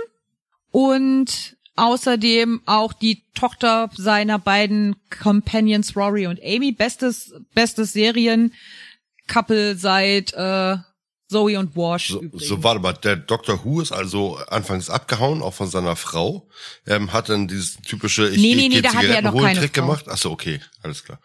[0.70, 6.72] und außerdem auch die Tochter seiner beiden Companions Rory und Amy.
[6.72, 10.76] Bestes, bestes Serien-Couple seit äh,
[11.32, 12.08] Zoe und Wash.
[12.08, 12.46] So, übrigens.
[12.46, 16.48] so, warte mal, der Doctor Who ist also anfangs abgehauen, auch von seiner Frau,
[16.86, 19.58] ähm, hat dann dieses typische ich, Nee, nee, ich nee, da hatte er noch keine
[19.58, 19.82] Trick Frau.
[19.86, 20.04] gemacht.
[20.08, 21.18] Ach so, okay, alles klar.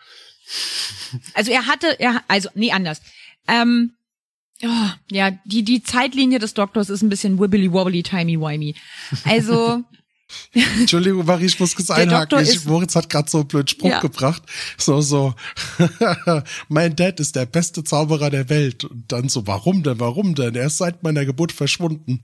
[1.34, 3.02] Also er hatte, er, also nee anders.
[3.50, 3.94] Ähm,
[4.64, 8.76] oh, ja, die die Zeitlinie des Doktors ist ein bisschen wibbly wobbly timey wimey.
[9.26, 9.84] Also
[10.80, 12.30] Entschuldigung, Marie, ich muss kurz Der einhaken.
[12.30, 14.00] Doktor Ich, ist- Moritz hat gerade so einen blöden Spruch Ja.
[14.02, 14.44] gebracht.
[14.78, 15.34] So, so,
[16.68, 18.84] mein Dad ist der beste Zauberer der Welt.
[18.84, 20.56] Und dann so, warum denn, warum denn?
[20.56, 22.24] Er ist seit meiner Geburt verschwunden.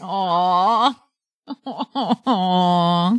[0.00, 0.90] oh,
[2.24, 3.12] oh,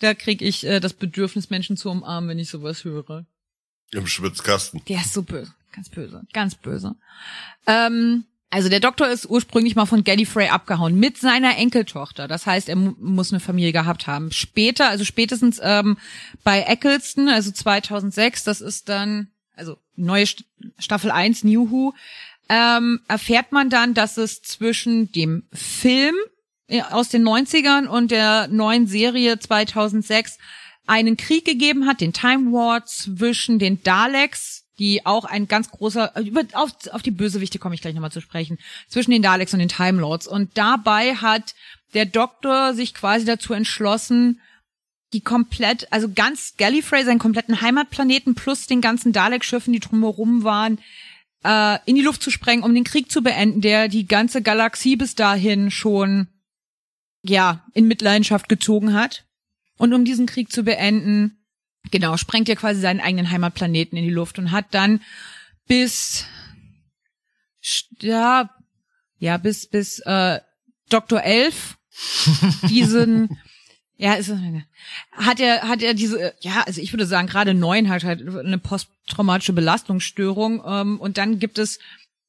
[0.00, 3.26] da krieg ich äh, das Bedürfnis Menschen zu umarmen, wenn ich sowas höre.
[3.92, 4.82] Im Schwitzkasten.
[4.88, 6.94] Der ist so böse, ganz böse, ganz böse.
[7.66, 12.28] Ähm, also der Doktor ist ursprünglich mal von Gallifrey abgehauen mit seiner Enkeltochter.
[12.28, 14.30] Das heißt, er mu muss eine Familie gehabt haben.
[14.30, 15.98] Später, also spätestens ähm,
[16.44, 20.44] bei Eccleston, also 2006, das ist dann also neue St
[20.78, 21.94] Staffel 1 New Who,
[22.48, 26.14] ähm, erfährt man dann, dass es zwischen dem Film
[26.68, 30.38] äh, aus den 90ern und der neuen Serie 2006
[30.86, 36.12] einen Krieg gegeben hat, den Time War zwischen den Daleks, die auch ein ganz großer,
[36.20, 38.58] über, auf, auf die Bösewichte komme ich gleich nochmal zu sprechen,
[38.88, 40.26] zwischen den Daleks und den Time Lords.
[40.26, 41.54] Und dabei hat
[41.94, 44.40] der Doktor sich quasi dazu entschlossen,
[45.12, 50.78] die komplett, also ganz Gallifrey, seinen kompletten Heimatplaneten plus den ganzen Dalek-Schiffen, die drumherum waren,
[51.44, 54.96] äh, in die Luft zu sprengen, um den Krieg zu beenden, der die ganze Galaxie
[54.96, 56.28] bis dahin schon
[57.22, 59.24] ja in Mitleidenschaft gezogen hat.
[59.78, 61.45] Und um diesen Krieg zu beenden,
[61.90, 65.02] genau, sprengt er quasi seinen eigenen Heimatplaneten in die Luft und hat dann
[65.66, 66.24] bis
[68.00, 68.50] ja
[69.18, 70.40] ja bis bis äh,
[70.88, 71.22] Dr.
[71.22, 71.76] Elf
[72.68, 73.38] diesen
[73.98, 74.30] ja, ist
[75.12, 78.58] hat er hat er diese ja, also ich würde sagen gerade neun hat halt eine
[78.58, 81.78] posttraumatische Belastungsstörung ähm, und dann gibt es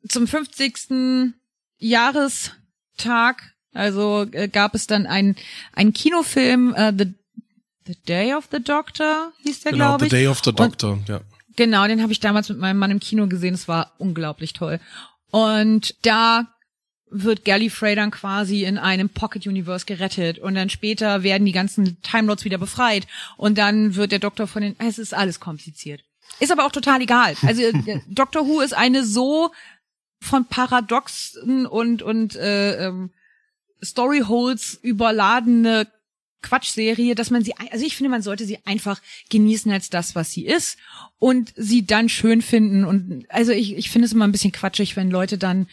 [0.08, 1.34] zum 50.
[1.78, 5.36] Jahrestag also äh, gab es dann einen
[5.74, 7.14] einen Kinofilm äh, The
[7.88, 10.12] The Day of the Doctor hieß der genau, glaube ich.
[10.12, 11.22] The Day of the Doctor, und, ja.
[11.56, 13.54] Genau, den habe ich damals mit meinem Mann im Kino gesehen.
[13.54, 14.80] Es war unglaublich toll.
[15.32, 16.48] Und da
[17.10, 22.02] wird Gallifrey dann quasi in einem Pocket Universe gerettet und dann später werden die ganzen
[22.02, 26.04] Time Lords wieder befreit und dann wird der Doktor von den es ist alles kompliziert.
[26.42, 27.36] Ist aber auch total egal.
[27.44, 29.52] Also äh, Doctor Who ist eine so
[30.20, 33.12] von Paradoxen und und äh, ähm,
[33.82, 35.88] Storyholes überladene
[36.48, 40.32] Quatschserie, dass man sie, also ich finde, man sollte sie einfach genießen als das, was
[40.32, 40.78] sie ist
[41.20, 42.86] und sie dann schön finden.
[42.86, 45.68] Und also ich, ich finde es immer ein bisschen quatschig, wenn Leute dann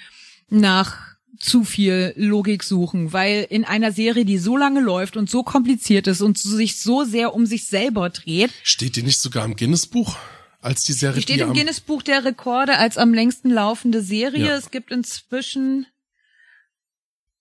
[0.48, 5.42] nach zu viel Logik suchen, weil in einer Serie, die so lange läuft und so
[5.42, 8.50] kompliziert ist und sich so sehr um sich selber dreht.
[8.62, 10.16] Steht die nicht sogar im Guinness-Buch?
[10.60, 11.16] Als die Serie.
[11.16, 14.46] Die steht die im Guinness-Buch der Rekorde als am längsten laufende Serie.
[14.46, 14.56] Ja.
[14.56, 15.86] Es gibt inzwischen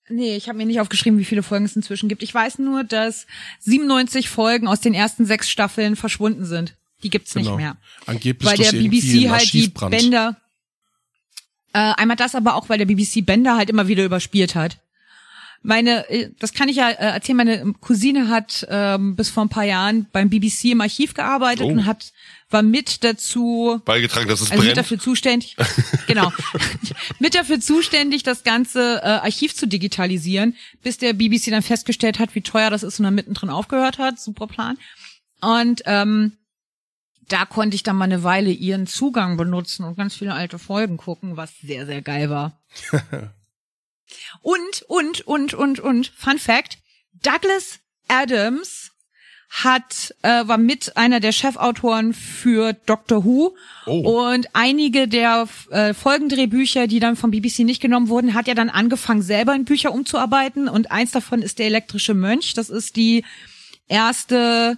[0.10, 2.24] Nee, ich habe mir nicht aufgeschrieben, wie viele Folgen es inzwischen gibt.
[2.24, 3.26] Ich weiß nur, dass
[3.60, 6.76] 97 Folgen aus den ersten sechs Staffeln verschwunden sind.
[7.04, 7.52] Die gibt's Genau.
[7.52, 7.78] nicht mehr.
[8.06, 9.68] Angeblich Weil der BBC halt die.
[9.70, 10.38] Bänder.
[11.74, 14.78] Äh, einmal das aber auch, weil der BBC Bänder halt immer wieder überspielt hat.
[15.66, 19.50] Meine, äh, das kann ich ja äh, erzählen, meine Cousine hat ähm, bis vor ein
[19.50, 21.70] paar Jahren beim BBC im Archiv gearbeitet Oh.
[21.70, 22.12] und hat
[22.54, 24.78] war mit dazu Beigetragen, dass es also mit brennt.
[24.78, 25.58] dafür zuständig,
[26.08, 26.32] genau,
[27.20, 32.36] mit dafür zuständig, das ganze äh, Archiv zu digitalisieren, bis der BBC dann festgestellt hat,
[32.36, 34.20] wie teuer das ist und dann mittendrin aufgehört hat.
[34.20, 34.78] Super Plan.
[35.42, 36.38] Und ähm,
[37.28, 40.98] da konnte ich dann mal eine Weile ihren Zugang benutzen und ganz viele alte Folgen
[40.98, 42.62] gucken, was sehr, sehr geil war.
[44.42, 46.78] und, und, und, und, und, Fun Fact,
[47.14, 48.83] Douglas Adams
[49.56, 54.30] hat äh, war mit einer der Chefautoren für Doctor Who Oh.
[54.32, 58.70] und einige der äh, Folgendrehbücher, die dann vom BBC nicht genommen wurden, hat er dann
[58.70, 62.54] angefangen selber in Bücher umzuarbeiten und eins davon ist der elektrische Mönch.
[62.56, 63.24] Das ist die
[63.88, 64.78] erste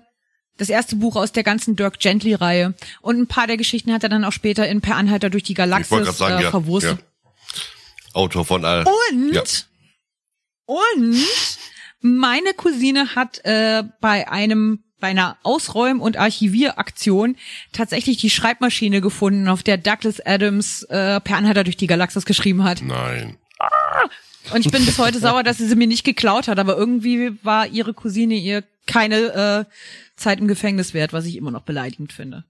[0.57, 4.03] das erste Buch aus der ganzen Dirk Gently Reihe und ein paar der Geschichten hat
[4.03, 6.97] er dann auch später in Per Anhalter durch die Galaxis sagen, äh, ja, verwurstet.
[6.99, 7.61] ja.
[8.13, 8.85] Autor von all.
[9.11, 9.43] Und, Ja.
[10.65, 11.15] und
[12.05, 17.35] meine Cousine hat äh, bei einem bei einer Ausräum- und Archivieraktion
[17.73, 22.63] tatsächlich die Schreibmaschine gefunden, auf der Douglas Adams äh, per Anhalter durch die Galaxis geschrieben
[22.63, 22.81] hat.
[22.81, 23.37] Nein.
[24.53, 27.37] Und ich bin bis heute sauer, dass sie sie mir nicht geklaut hat, aber irgendwie
[27.43, 29.71] war ihre Cousine ihr keine äh,
[30.15, 32.45] Zeit im Gefängnis wert, was ich immer noch beleidigend finde.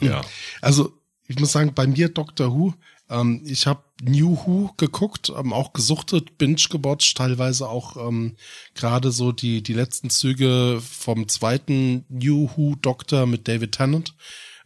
[0.00, 0.22] Ja.
[0.60, 0.92] Also,
[1.26, 2.74] ich muss sagen, bei mir Doctor Who,
[3.12, 8.36] ähm, ich habe New Who geguckt, ähm, auch gesuchtet, binge gewatcht, teilweise auch ähm,
[8.74, 14.14] gerade so die, die letzten Züge vom zweiten New Who Doctor mit David Tennant.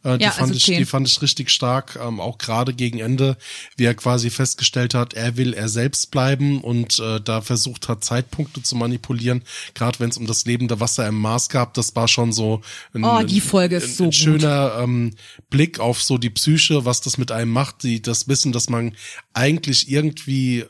[0.06, 3.00] Äh, die, Ja, fand also ich, die fand ich richtig stark, ähm, auch gerade gegen
[3.00, 3.36] Ende,
[3.76, 8.04] wie er quasi festgestellt hat, er will er selbst bleiben und äh, da versucht hat,
[8.04, 9.42] Zeitpunkte zu manipulieren,
[9.74, 12.60] gerade wenn es um das lebende Wasser im Mars gab, das war schon so
[12.94, 14.14] ein, Oh, die Folge ist ein, so ein gut.
[14.14, 15.14] schöner ähm,
[15.50, 18.94] Blick auf so die Psyche, was das mit einem macht, die das Wissen, dass man
[19.32, 20.64] eigentlich irgendwie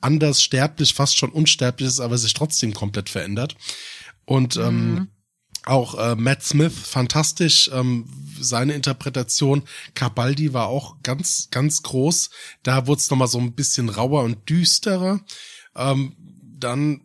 [0.00, 3.56] anders sterblich, fast schon unsterblich ist, aber sich trotzdem komplett verändert.
[4.24, 5.08] Und ähm,
[5.66, 8.06] auch äh, Matt Smith, fantastisch, ähm,
[8.40, 9.62] seine Interpretation.
[9.94, 12.30] Cabaldi war auch ganz, ganz groß.
[12.62, 15.20] Da wurde es nochmal so ein bisschen rauer und düsterer.
[15.76, 16.16] Ähm,
[16.58, 17.02] dann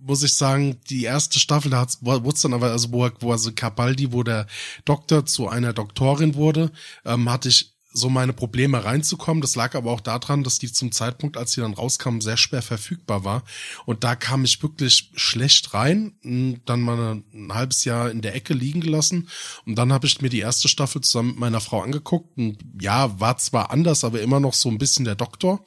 [0.00, 3.52] muss ich sagen, die erste Staffel, da wurde es dann aber, also wo, wo also
[3.52, 4.46] Cabaldi, wo der
[4.86, 6.72] Doktor zu einer Doktorin wurde,
[7.04, 9.40] ähm, hatte ich so meine Probleme reinzukommen.
[9.40, 12.62] Das lag aber auch daran, dass die zum Zeitpunkt, als sie dann rauskam, sehr schwer
[12.62, 13.42] verfügbar war.
[13.86, 18.34] Und da kam ich wirklich schlecht rein, m, dann mal ein halbes Jahr in der
[18.34, 19.28] Ecke liegen gelassen.
[19.64, 22.36] Und dann habe ich mir die erste Staffel zusammen mit meiner Frau angeguckt.
[22.36, 25.64] Und ja, war zwar anders, aber immer noch so ein bisschen der Doktor.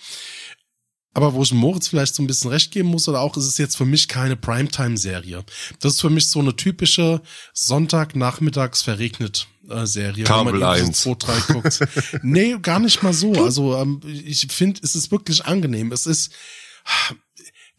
[1.13, 3.57] Aber wo ich Moritz vielleicht so ein bisschen recht geben muss, oder auch, ist es
[3.57, 5.43] jetzt für mich keine Primetime-Serie.
[5.79, 7.21] Das ist für mich so eine typische
[7.53, 11.03] Sonntagnachmittags verregnet äh, Serie, Kabel wenn man irgendwie 1.
[11.03, 11.79] so 2, 3 guckt.
[12.23, 13.33] nee, gar nicht mal so.
[13.43, 15.91] Also ähm, ich finde, es ist wirklich angenehm.
[15.91, 16.33] Es ist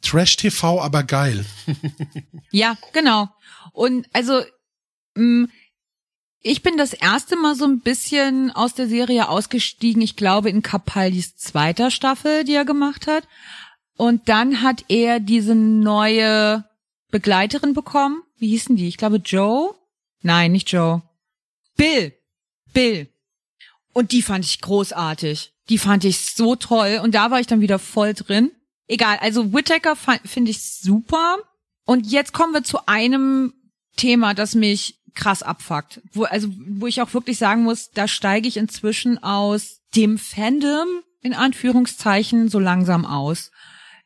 [0.03, 1.45] Trash-TV, aber geil.
[2.55, 3.31] Ja, genau.
[3.73, 4.43] Und also,
[5.15, 5.49] mh,
[6.43, 10.63] ich bin das erste Mal so ein bisschen aus der Serie ausgestiegen, ich glaube in
[10.63, 13.27] Capaldis zweiter Staffel, die er gemacht hat.
[13.97, 16.65] Und dann hat er diese neue
[17.11, 18.23] Begleiterin bekommen.
[18.39, 18.89] Wie hießen die?
[18.89, 19.75] Ich glaube Joe?
[20.23, 21.03] Nein, nicht Joe.
[21.77, 22.13] Bill.
[22.73, 23.09] Bill.
[23.93, 25.53] Und die fand ich großartig.
[25.69, 27.01] Die fand ich so toll.
[27.03, 28.51] Und da war ich dann wieder voll drin.
[28.89, 31.39] Egal, also Whittaker finde ich super.
[31.85, 33.53] Und jetzt kommen wir zu einem
[33.97, 36.01] Thema, das mich krass abfuckt.
[36.13, 40.89] Wo, also, wo ich auch wirklich sagen muss, da steige ich inzwischen aus dem Fandom,
[41.21, 43.51] in Anführungszeichen, so langsam aus.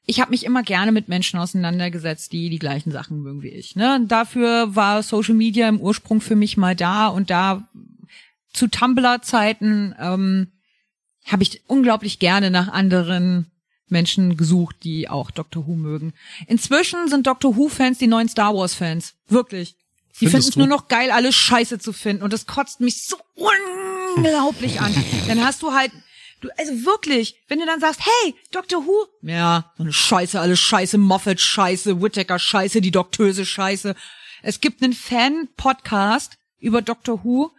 [0.05, 3.75] Ich habe mich immer gerne mit Menschen auseinandergesetzt, die die gleichen Sachen mögen wie ich.
[3.75, 4.05] Ne?
[4.07, 7.69] dafür war Social Media im Ursprung für mich mal da und da
[8.53, 10.53] zu Tumblr-Zeiten ähm,
[11.27, 13.51] habe ich unglaublich gerne nach anderen
[13.89, 16.15] Menschen gesucht, die auch Doctor Who mögen.
[16.47, 19.15] Inzwischen sind Doctor Who-Fans die neuen Star Wars-Fans.
[19.29, 19.77] Wirklich.
[20.21, 22.23] Die finden es nur noch geil, alles scheiße zu finden.
[22.23, 24.95] Und das kotzt mich so unglaublich an.
[25.29, 25.93] Dann hast du halt,
[26.41, 30.59] du, also wirklich, wenn du dann sagst, hey, Doctor Who, ja, so eine Scheiße, alles
[30.61, 33.95] Scheiße, Moffat Scheiße, Whittaker Scheiße, die Doktöse Scheiße.
[34.43, 37.51] Es gibt einen Fan-Podcast über Doctor Who.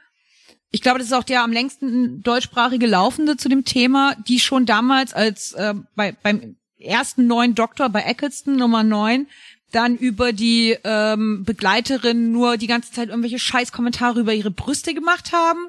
[0.72, 4.66] Ich glaube, das ist auch der am längsten deutschsprachige Laufende zu dem Thema, die schon
[4.66, 9.28] damals als äh, bei, beim ersten neuen Doktor bei Eccleston Nummer 9
[9.72, 15.34] dann über die ähm, Begleiterin nur die ganze Zeit irgendwelche Scheißkommentare über ihre Brüste gemacht
[15.34, 15.68] haben.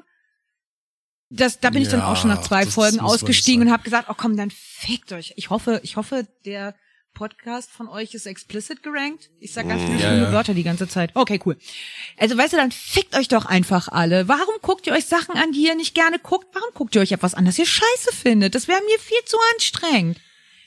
[1.29, 4.07] Das, da bin ja, ich dann auch schon nach zwei Folgen ausgestiegen und habe gesagt,
[4.09, 5.33] oh komm, dann fickt euch.
[5.35, 6.75] Ich hoffe, ich hoffe, der
[7.13, 9.29] Podcast von euch ist explicit gerankt.
[9.39, 10.31] Ich sag ganz mm, viele ja, schlimme ja.
[10.31, 11.11] Wörter die ganze Zeit.
[11.15, 11.57] Okay, cool.
[12.17, 14.27] Also weißt du, dann fickt euch doch einfach alle.
[14.27, 16.47] Warum guckt ihr euch Sachen an, die ihr nicht gerne guckt?
[16.53, 18.55] Warum guckt ihr euch etwas an, das ihr scheiße findet?
[18.55, 20.17] Das wäre mir viel zu anstrengend.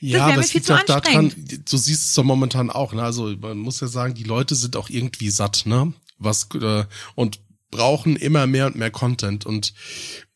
[0.05, 3.03] Ja, aber es liegt auch daran, du siehst es doch momentan auch, ne?
[3.03, 5.93] Also man muss ja sagen, die Leute sind auch irgendwie satt, ne?
[6.17, 6.83] Was äh,
[7.15, 7.39] und
[7.71, 9.73] brauchen immer mehr und mehr Content und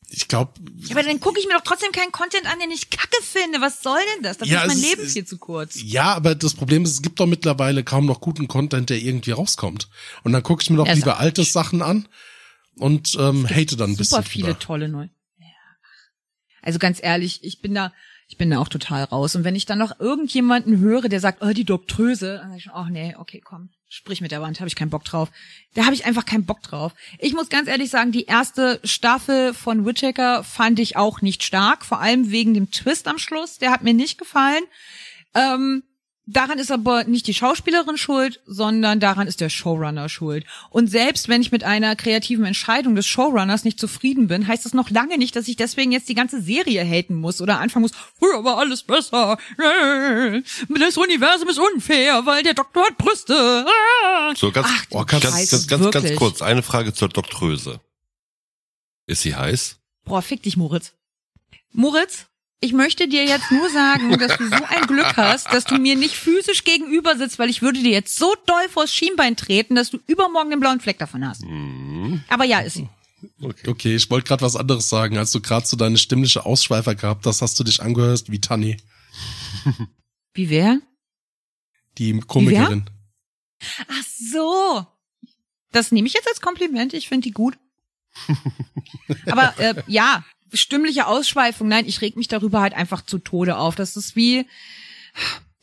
[0.10, 0.54] ich glaube.
[0.78, 3.60] Ja, aber dann gucke ich mir doch trotzdem keinen Content an, den ich kacke finde.
[3.60, 4.38] Was soll denn das?
[4.38, 5.78] Dafür ja, ist mein Leben ist, viel zu kurz.
[5.82, 9.32] Ja, aber das Problem ist, es gibt doch mittlerweile kaum noch guten Content, der irgendwie
[9.32, 9.90] rauskommt.
[10.24, 12.08] Und dann gucke ich mir doch ja, lieber alte Sachen an
[12.78, 14.16] und ähm, hate dann ein bisschen.
[14.16, 14.60] Super viele drüber.
[14.60, 15.10] tolle neue.
[15.40, 15.48] Ja.
[16.62, 17.92] Also ganz ehrlich, ich bin da,
[18.28, 19.36] ich bin da auch total raus.
[19.36, 22.64] Und wenn ich dann noch irgendjemanden höre, der sagt, oh, die Doktröse, dann sag ich
[22.64, 25.30] schon, ach nee, okay, komm, sprich mit der Wand, habe ich keinen Bock drauf.
[25.76, 26.94] Da habe ich einfach keinen Bock drauf.
[27.20, 31.86] Ich muss ganz ehrlich sagen, die erste Staffel von Whittaker fand ich auch nicht stark,
[31.86, 34.64] vor allem wegen dem Twist am Schluss, der hat mir nicht gefallen.
[35.34, 35.84] Ähm,
[36.30, 40.46] Daran ist aber nicht die Schauspielerin schuld, sondern daran ist der Showrunner schuld.
[40.70, 44.74] Und selbst wenn ich mit einer kreativen Entscheidung des Showrunners nicht zufrieden bin, heißt das
[44.74, 47.94] noch lange nicht, dass ich deswegen jetzt die ganze Serie haten muss oder anfangen muss,
[48.20, 49.38] früher war alles besser.
[50.68, 53.66] Das Universum ist unfair, weil der Doktor hat Brüste.
[54.36, 57.80] So ganz, Ach, oh, ganz, ganz, ganz, ganz, ganz kurz, eine Frage zur Doktröse.
[59.06, 59.80] Ist sie heiß?
[60.04, 60.94] Boah, fick dich, Moritz.
[61.72, 62.27] Moritz,
[62.60, 65.96] ich möchte dir jetzt nur sagen, dass du so ein Glück hast, dass du mir
[65.96, 69.92] nicht physisch gegenüber sitzt, weil ich würde dir jetzt so doll vors Schienbein treten, dass
[69.92, 71.44] du übermorgen den blauen Fleck davon hast.
[71.44, 72.24] Mhm.
[72.30, 72.90] Aber ja, ist sie.
[73.42, 75.18] Okay, okay ich wollte gerade was anderes sagen.
[75.18, 78.78] Als du gerade so deine stimmliche Ausschweifer gehabt hast, hast du dich angehört wie Tanni.
[80.34, 80.80] Wie wer?
[81.98, 82.86] Die Komikerin.
[83.88, 84.86] Ach so.
[85.72, 86.94] Das nehme ich jetzt als Kompliment.
[86.94, 87.58] Ich finde die gut.
[89.28, 91.68] Aber äh, ja, stimmliche Ausschweifung.
[91.68, 93.76] Nein, ich reg mich darüber halt einfach zu Tode auf.
[93.76, 94.46] Das ist wie,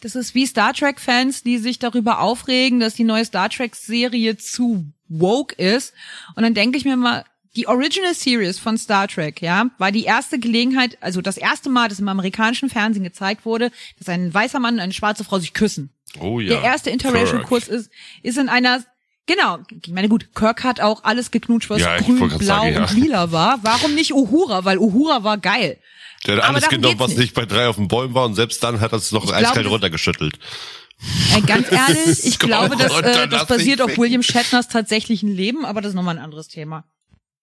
[0.01, 3.75] das ist wie Star Trek Fans, die sich darüber aufregen, dass die neue Star Trek
[3.75, 5.93] Serie zu woke ist.
[6.35, 7.25] Und dann denke ich mir mal,
[7.57, 11.89] die Original Series von Star Trek, ja, war die erste Gelegenheit, also das erste Mal,
[11.89, 15.55] dass im amerikanischen Fernsehen gezeigt wurde, dass ein weißer Mann und eine schwarze Frau sich
[15.55, 15.91] küssen.
[16.21, 16.49] Oh ja.
[16.49, 17.91] Der erste Interracial-Kurs ist,
[18.23, 18.85] ist in einer
[19.27, 22.83] Genau, ich meine gut, Kirk hat auch alles geknutscht, was ja, grün, blau sagen, ja.
[22.83, 23.59] und lila war.
[23.63, 24.65] Warum nicht Uhura?
[24.67, 25.79] Weil Uhura war geil.
[26.27, 28.81] Der hat alles genommen, was nicht bei drei auf den Bäumen war und selbst dann
[28.81, 30.39] hat er es noch eiskalt runtergeschüttelt.
[31.35, 35.81] Äh, ganz ehrlich, ich glaube, das, äh, das basiert auf William Shatners tatsächlichen Leben, aber
[35.81, 36.85] das ist nochmal ein anderes Thema.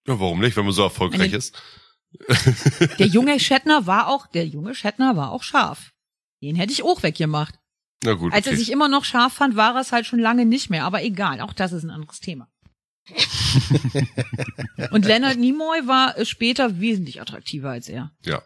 [0.06, 1.60] Ja, warum nicht, wenn man so erfolgreich Eine, ist?
[2.98, 5.92] Der junge Shatner war auch, der junge Shatner war auch scharf.
[6.42, 7.54] Den hätte ich auch weggemacht.
[8.02, 8.32] Na gut.
[8.32, 8.54] Als okay.
[8.54, 10.84] er sich immer noch scharf fand, war er es halt schon lange nicht mehr.
[10.84, 12.48] Aber egal, auch das ist ein anderes Thema.
[14.90, 18.12] Und Leonard Nimoy war später wesentlich attraktiver als er.
[18.24, 18.42] Ja.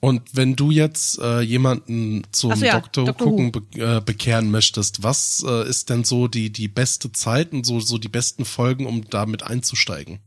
[0.00, 4.50] Und wenn du jetzt äh, jemanden zum so, ja, Doktor, Doktor gucken be äh, bekehren
[4.50, 8.46] möchtest, was äh, ist denn so die die beste Zeit und so so die besten
[8.46, 10.20] Folgen, um damit einzusteigen?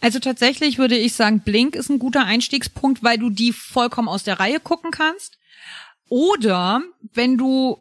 [0.00, 4.24] Also tatsächlich würde ich sagen, Blink ist ein guter Einstiegspunkt, weil du die vollkommen aus
[4.24, 5.38] der Reihe gucken kannst.
[6.12, 6.82] Oder
[7.14, 7.78] wenn du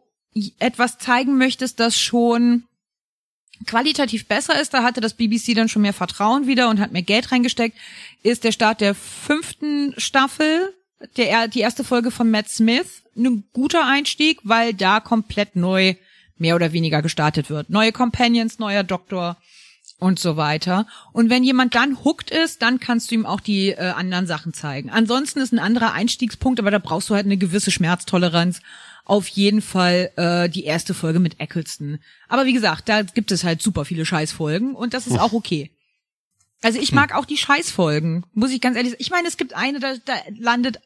[0.58, 2.64] etwas zeigen möchtest, das schon
[3.68, 7.02] qualitativ besser ist, da hatte das BBC dann schon mehr Vertrauen wieder und hat mehr
[7.02, 7.78] Geld reingesteckt,
[8.24, 10.74] ist der Start der fünften Staffel,
[11.18, 15.96] der, die erste Folge von Matt Smith, ein guter Einstieg, weil da komplett neu
[16.38, 17.70] mehr oder weniger gestartet wird.
[17.70, 19.36] Neue Companions, neuer Doktor
[20.02, 20.88] und so weiter.
[21.14, 24.52] Und wenn jemand dann hooked ist, dann kannst du ihm auch die äh, anderen Sachen
[24.52, 24.90] zeigen.
[24.90, 28.62] Ansonsten ist ein anderer Einstiegspunkt, aber da brauchst du halt eine gewisse Schmerztoleranz.
[29.06, 32.00] Auf jeden Fall äh, die erste Folge mit Eccleston.
[32.28, 35.70] Aber wie gesagt, da gibt es halt super viele Scheißfolgen und das ist auch okay.
[36.64, 39.02] Also ich mag auch die Scheißfolgen, muss ich ganz ehrlich sagen.
[39.02, 40.80] Ich meine, es gibt eine, da, da landet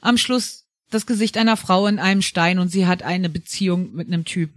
[0.00, 4.08] am Schluss das Gesicht einer Frau in einem Stein und sie hat eine Beziehung mit
[4.08, 4.50] einem Typ.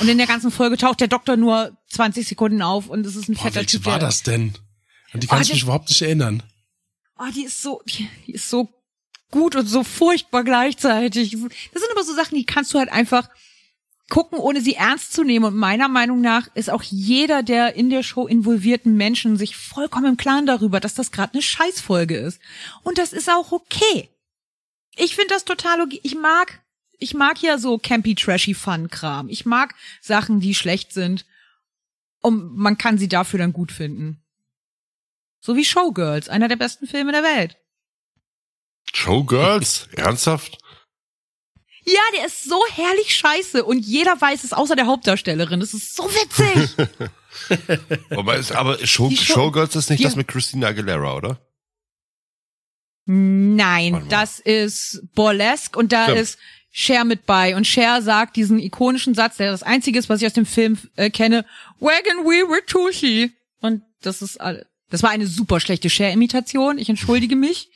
[0.00, 3.28] Und in der ganzen Folge taucht der Doktor nur 20 Sekunden auf und es ist
[3.28, 3.84] ein Boah, fetter Typ.
[3.86, 4.54] war das denn?
[5.12, 6.42] An die kann Oh, ich mich überhaupt nicht erinnern.
[7.18, 8.68] Oh, die ist so, die, die ist so
[9.30, 11.32] gut und so furchtbar gleichzeitig.
[11.32, 13.28] Das sind aber so Sachen, die kannst du halt einfach
[14.08, 15.44] gucken, ohne sie ernst zu nehmen.
[15.44, 20.06] Und meiner Meinung nach ist auch jeder der in der Show involvierten Menschen sich vollkommen
[20.06, 22.40] im Klaren darüber, dass das gerade eine Scheißfolge ist.
[22.82, 24.08] Und das ist auch okay.
[24.96, 26.00] Ich finde das total okay.
[26.02, 26.61] Ich mag,
[27.02, 29.28] ich mag ja so campy, trashy Fun-Kram.
[29.28, 31.26] Ich mag Sachen, die schlecht sind.
[32.20, 34.22] Und man kann sie dafür dann gut finden.
[35.40, 37.56] So wie Showgirls, einer der besten Filme der Welt.
[38.94, 39.88] Showgirls?
[39.96, 40.58] Ernsthaft?
[41.84, 45.58] Ja, der ist so herrlich scheiße und jeder weiß es außer der Hauptdarstellerin.
[45.58, 46.76] Das ist so witzig.
[48.10, 51.40] Aber, ist, aber Show, Show- Showgirls ist nicht das mit Christina Aguilera, oder?
[53.06, 56.18] Nein, das ist Burlesque und da Stimmt.
[56.20, 56.38] ist
[56.74, 57.54] Cher mit bei.
[57.54, 60.78] Und Cher sagt diesen ikonischen Satz, der das einzige ist, was ich aus dem Film
[60.96, 61.44] äh, kenne,
[61.78, 63.30] Wagon we were Tushi.
[63.60, 66.78] Und das ist all- das war eine super schlechte Cher-Imitation.
[66.78, 67.70] Ich entschuldige mich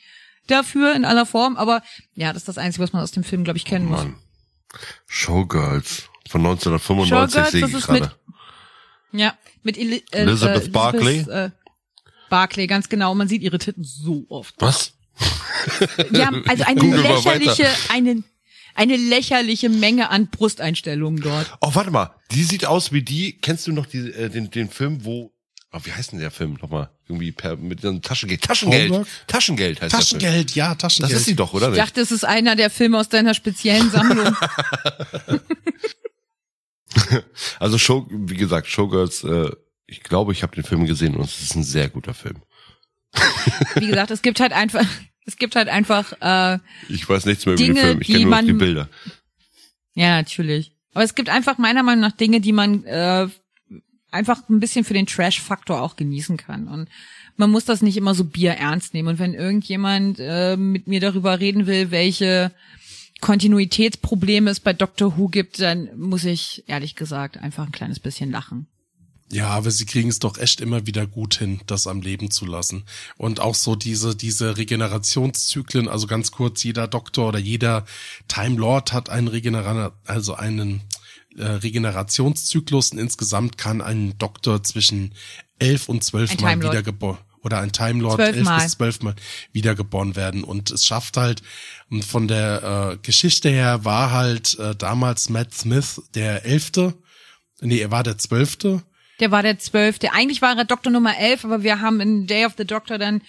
[0.47, 1.83] dafür in aller Form, aber
[2.15, 3.99] ja, das ist das Einzige, was man aus dem Film, glaube ich, kennen muss.
[3.99, 4.15] Mann.
[5.07, 8.11] Showgirls von 1995 Showgirls, sehe das ich ist gerade.
[9.11, 9.33] Ja,
[9.63, 11.19] mit Eli äh, Elizabeth äh, Barkley?
[11.29, 11.51] Äh,
[12.29, 13.15] Barclay, ganz genau.
[13.15, 14.55] Man sieht ihre Titten so oft.
[14.59, 14.93] Was?
[16.09, 18.23] Wir haben also eine lächerliche, weiter.
[18.77, 21.57] Eine, lächerliche Menge an Brusteinstellungen dort.
[21.61, 22.11] Oh, warte mal.
[22.31, 23.33] Die sieht aus wie die.
[23.33, 25.33] Kennst du noch die, äh, den, den Film, wo.
[25.73, 26.89] Oh, wie heißt denn der Film nochmal?
[27.07, 28.41] Irgendwie per, mit so einem Taschengeld.
[28.41, 28.89] Taschengeld.
[28.89, 29.07] Homework?
[29.27, 30.19] Taschengeld heißt der Film.
[30.21, 31.13] Taschengeld, ja, Taschengeld.
[31.13, 33.91] Das ist sie doch, oder Ich dachte, es ist einer der Filme aus deiner speziellen
[33.91, 34.35] Sammlung.
[37.59, 39.51] Also Show, wie gesagt, Showgirls, äh,
[39.85, 42.41] ich glaube, ich habe den Film gesehen und es ist ein sehr guter Film.
[43.75, 44.85] Wie gesagt, es gibt halt einfach,
[45.27, 46.57] es gibt halt einfach, äh,
[46.89, 48.01] Ich weiß nichts mehr über Dinge, den Film.
[48.01, 48.89] Ich die kenne nur noch man- die Bilder.
[49.93, 50.71] ja, natürlich.
[50.95, 53.27] Aber es gibt einfach meiner Meinung nach Dinge, die man äh,
[54.09, 56.67] einfach ein bisschen für den Trash-Faktor auch genießen kann.
[56.67, 56.89] Und
[57.35, 59.09] man muss das nicht immer so Bier ernst nehmen.
[59.09, 62.51] Und wenn irgendjemand äh, mit mir darüber reden will, welche
[63.21, 68.31] Kontinuitätsprobleme es bei Doctor Who gibt, dann muss ich ehrlich gesagt einfach ein kleines bisschen
[68.31, 68.67] lachen.
[69.29, 72.45] Ja, aber sie kriegen es doch echt immer wieder gut hin, das am Leben zu
[72.45, 72.83] lassen.
[73.17, 77.85] Und auch so diese, diese Regenerationszyklen, also ganz kurz, jeder Doktor oder jeder
[78.29, 80.81] Time Lord hat einen Regenera also einen
[81.35, 85.13] äh, Regenerationszyklus und insgesamt kann ein Doktor zwischen
[85.59, 89.15] elf und zwölf Mal wiedergeboren oder ein Time Lord elf bis zwölf Mal
[89.51, 90.43] wiedergeboren werden.
[90.43, 91.41] Und es schafft halt,
[91.89, 96.93] und von der äh, Geschichte her war halt äh, damals Matt Smith der elfte,
[97.61, 98.83] nee, er war der zwölfte.
[99.19, 100.13] Der war der zwölfte.
[100.13, 103.21] Eigentlich war er Doktor Nummer elf, aber wir haben in Day of the Doctor dann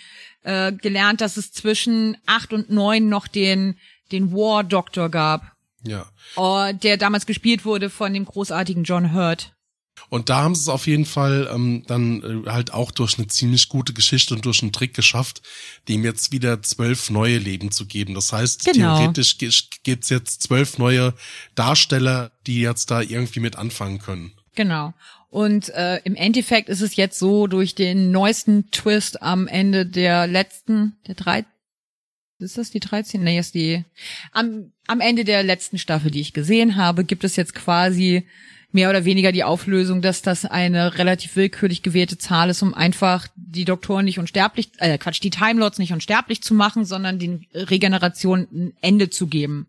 [0.43, 3.79] äh, gelernt, dass es zwischen acht und neun noch den
[4.13, 5.53] den War Doctor gab,
[5.85, 6.07] Ja.
[6.37, 9.53] oh, der damals gespielt wurde von dem großartigen John Hurt.
[10.11, 13.27] Und da haben sie es auf jeden Fall ähm, dann äh, halt auch durch eine
[13.27, 15.43] ziemlich gute Geschichte und durch einen Trick geschafft,
[15.89, 18.15] dem jetzt wieder zwölf neue Leben zu geben.
[18.15, 18.97] Das heißt, Genau.
[18.97, 19.37] theoretisch
[19.83, 21.13] gibt's jetzt zwölf neue
[21.55, 24.33] Darsteller, die jetzt da irgendwie mit anfangen können.
[24.59, 24.93] Genau.
[25.31, 30.27] Und äh, im Endeffekt ist es jetzt so, durch den neuesten Twist am Ende der
[30.27, 31.45] letzten, der drei,
[32.41, 33.23] ist das die 13?
[33.23, 33.85] Nee, ist die,
[34.33, 38.27] am, am Ende der letzten Staffel, die ich gesehen habe, gibt es jetzt quasi
[38.73, 43.29] mehr oder weniger die Auflösung, dass das eine relativ willkürlich gewählte Zahl ist, um einfach
[43.37, 48.49] die Doktoren nicht unsterblich, äh, Quatsch, die Time nicht unsterblich zu machen, sondern den Regenerationen
[48.53, 49.69] ein Ende zu geben.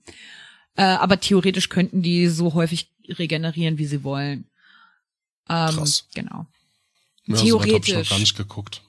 [0.76, 4.49] Äh, aber theoretisch könnten die so häufig regenerieren, wie sie wollen.
[5.50, 6.06] Ähm, Krass.
[6.14, 6.46] Genau.
[7.26, 8.10] Ja, so weit hab ich noch Theoretisch.
[8.10, 8.82] gar nicht geguckt.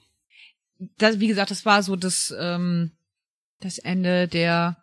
[0.97, 2.91] Das, wie gesagt, das war so das, ähm,
[3.59, 4.77] das Ende der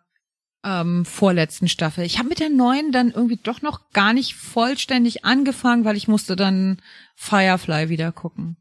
[0.63, 2.03] ähm, vorletzten Staffel.
[2.03, 6.07] Ich habe mit der neuen dann irgendwie doch noch gar nicht vollständig angefangen, weil ich
[6.07, 6.81] musste dann
[7.15, 8.57] Firefly wieder gucken.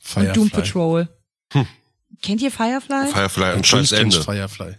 [0.00, 0.28] Firefly.
[0.28, 1.08] Und Doom Patrol.
[2.22, 3.08] Kennt ihr Firefly?
[3.12, 4.22] Firefly ein scheiß Ende.
[4.22, 4.76] Firefly.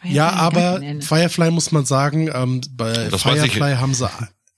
[0.00, 0.80] Firefly Ja, aber.
[1.00, 3.22] Firefly muss man sagen, ähm, bei Das.
[3.22, 4.08] Firefly haben sie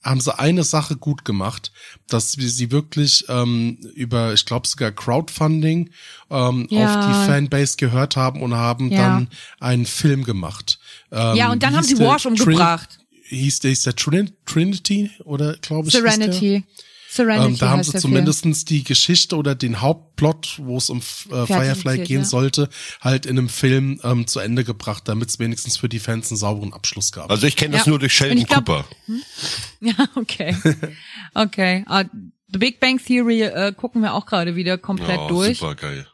[0.02, 1.72] haben sie eine Sache gut gemacht,
[2.08, 5.90] dass wir sie wirklich ähm, über, ich glaube sogar Crowdfunding
[6.30, 6.84] ähm, Ja.
[6.84, 8.98] auf die Fanbase gehört haben und haben Ja.
[8.98, 9.28] dann
[9.60, 10.78] einen Film gemacht.
[11.10, 11.98] Ähm, Ja, und dann haben sie?
[11.98, 12.90] Wash umgebracht.
[12.90, 13.06] Trin
[13.38, 15.94] hieß der, hieß der Trin Trinity oder glaube ich?
[15.94, 16.62] hieß der?
[17.10, 17.46] Serenity.
[17.52, 22.00] Ähm, da haben sie zumindestens die Geschichte oder den Hauptplot, wo es um äh, Firefly
[22.04, 22.24] gehen ja.
[22.24, 22.68] sollte,
[23.00, 26.36] halt in einem Film ähm, zu Ende gebracht, damit es wenigstens für die Fans einen
[26.38, 27.30] sauberen Abschluss gab.
[27.30, 27.90] Also ich kenne das Ja.
[27.90, 28.84] nur durch Sheldon glaub- Cooper.
[29.06, 29.22] Film.
[29.80, 30.56] Ja, okay.
[31.34, 31.84] Okay.
[31.88, 32.04] Uh,
[32.50, 35.58] The Big Bang Theory äh, gucken wir auch gerade wieder komplett Oh, durch.
[35.58, 36.06] super geil.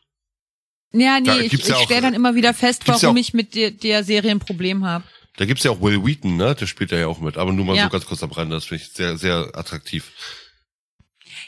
[0.93, 3.71] Ja, nee, Da ich, ich stelle dann immer wieder fest, warum auch- ich mit der,
[3.73, 5.05] der Serie ein Problem habe.
[5.37, 6.55] Da gibt's ja auch Will Wheaton, ne?
[6.55, 7.37] Der spielt da ja auch mit.
[7.39, 7.85] Aber nur mal Ja.
[7.85, 8.55] so ganz kurz am Rande.
[8.55, 10.13] Das finde ich sehr, sehr attraktiv.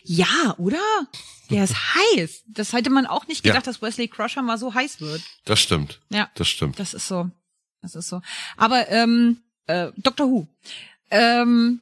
[0.04, 0.78] Ja, oder?
[1.50, 2.42] Der ist heiß.
[2.48, 3.52] Das hätte man auch nicht Ja.
[3.52, 5.22] gedacht, dass Wesley Crusher mal so heiß wird.
[5.44, 6.00] Das stimmt.
[6.10, 6.28] Ja.
[6.34, 6.78] Das stimmt.
[6.78, 7.30] Das ist so.
[7.82, 8.20] Das ist so.
[8.56, 10.48] Aber ähm, äh, Doctor Who.
[11.10, 11.80] Ähm,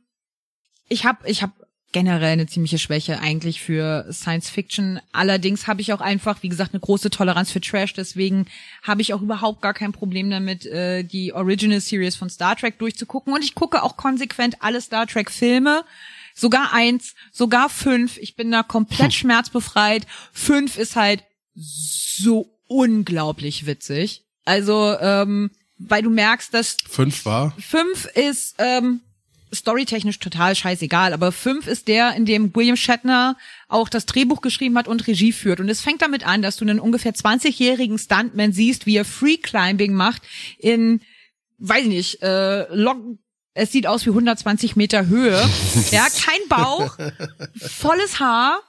[0.88, 1.50] ich habe ich hab
[1.92, 5.00] generell eine ziemliche Schwäche eigentlich für Science Fiction.
[5.12, 7.94] Allerdings habe ich auch einfach, wie gesagt, eine große Toleranz für Trash.
[7.94, 8.46] Deswegen
[8.82, 12.78] habe ich auch überhaupt gar kein Problem damit, äh, die Original Series von Star Trek
[12.80, 13.32] durchzugucken.
[13.32, 15.84] Und ich gucke auch konsequent alle Star Trek Filme.
[16.34, 18.18] Sogar eins, sogar fünf.
[18.18, 20.06] Ich bin da komplett schmerzbefreit.
[20.32, 21.22] Fünf ist halt
[21.54, 24.24] so unglaublich witzig.
[24.44, 27.54] Also, ähm, weil du merkst, dass Fünf war.
[27.58, 29.00] fünf ist ähm,
[29.52, 33.36] storytechnisch total scheißegal, aber fünf ist der, in dem William Shatner
[33.68, 35.60] auch das Drehbuch geschrieben hat und Regie führt.
[35.60, 39.36] Und es fängt damit an, dass du einen ungefähr 20-jährigen Stuntman siehst, wie er Free
[39.36, 40.22] Climbing macht
[40.58, 41.00] in,
[41.58, 42.98] weiß ich nicht, äh, Log
[43.54, 45.40] es sieht aus wie 120 Meter Höhe.
[45.90, 46.96] ja, kein Bauch,
[47.56, 48.60] volles Haar.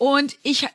[0.00, 0.66] Und ich,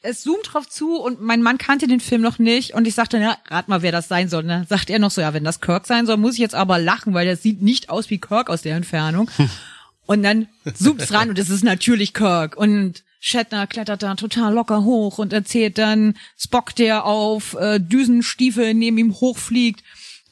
[0.00, 3.20] es zoomt drauf zu und mein Mann kannte den Film noch nicht und ich sagte,
[3.20, 4.44] na, rat mal, wer das sein soll.
[4.44, 6.54] Und dann sagt er noch so, ja, wenn das Kirk sein soll, muss ich jetzt
[6.54, 9.30] aber lachen, weil das sieht nicht aus wie Kirk aus der Entfernung.
[10.06, 12.56] Und dann zoomt's ran und es ist natürlich Kirk.
[12.56, 18.74] Und Shatner klettert da total locker hoch und erzählt dann Spock, der auf äh, Düsenstiefel
[18.74, 19.84] neben ihm hochfliegt,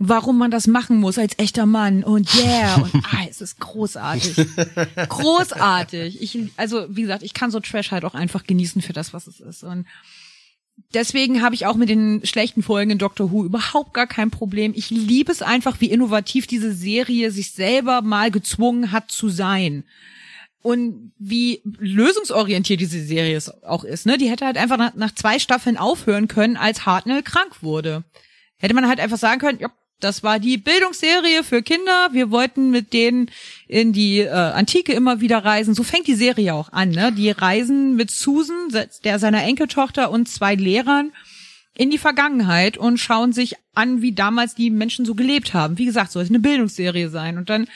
[0.03, 2.03] warum man das machen muss als echter Mann.
[2.03, 4.35] Und yeah, und ah, es ist großartig.
[5.09, 6.23] Großartig.
[6.23, 9.27] Ich, also, wie gesagt, ich kann so Trash halt auch einfach genießen für das, was
[9.27, 9.63] es ist.
[9.63, 9.87] Und
[10.95, 14.73] deswegen habe ich auch mit den schlechten Folgen in Doctor Who überhaupt gar kein Problem.
[14.75, 19.85] Ich liebe es einfach, wie innovativ diese Serie sich selber mal gezwungen hat zu sein.
[20.63, 24.17] Und wie lösungsorientiert diese Serie auch ist, ne?
[24.17, 28.05] Die hätte halt einfach nach, nach zwei Staffeln aufhören können, als Hartnell krank wurde.
[28.57, 29.71] Hätte man halt einfach sagen können, ja,
[30.01, 32.09] das war die Bildungsserie für Kinder.
[32.13, 33.31] Wir wollten mit denen
[33.69, 35.75] in die äh, Antike immer wieder reisen.
[35.75, 36.91] So fängt die Serie auch an.
[36.91, 37.13] Ne?
[37.13, 38.73] Die reisen mit Susan,
[39.05, 41.13] der seiner Enkeltochter und zwei Lehrern
[41.77, 45.79] in die Vergangenheit und schauen sich an, wie damals die Menschen so gelebt haben.
[45.79, 47.39] Wie gesagt, soll es eine Bildungsserie sein.
[47.39, 47.69] Und dann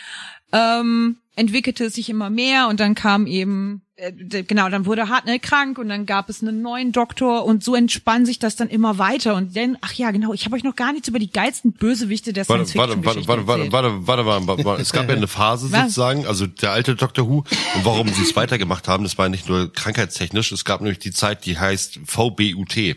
[0.52, 5.78] ähm, entwickelte es sich immer mehr und dann kam eben, genau, dann wurde Hartnell krank
[5.78, 9.34] und dann gab es einen neuen Doktor und so entspann sich das dann immer weiter.
[9.36, 12.32] Und dann, ach ja, genau, ich habe euch noch gar nichts über die geilsten Bösewichte
[12.32, 13.72] der Warte, Science warte, warte, warte, warte, erzählt.
[13.72, 14.82] warte, warte, warte, warte, warte.
[14.82, 18.34] Es gab ja eine Phase sozusagen, also der alte Doctor Who und warum sie es
[18.34, 22.96] weitergemacht haben, das war nicht nur krankheitstechnisch, es gab nämlich die Zeit, die heißt VBUT.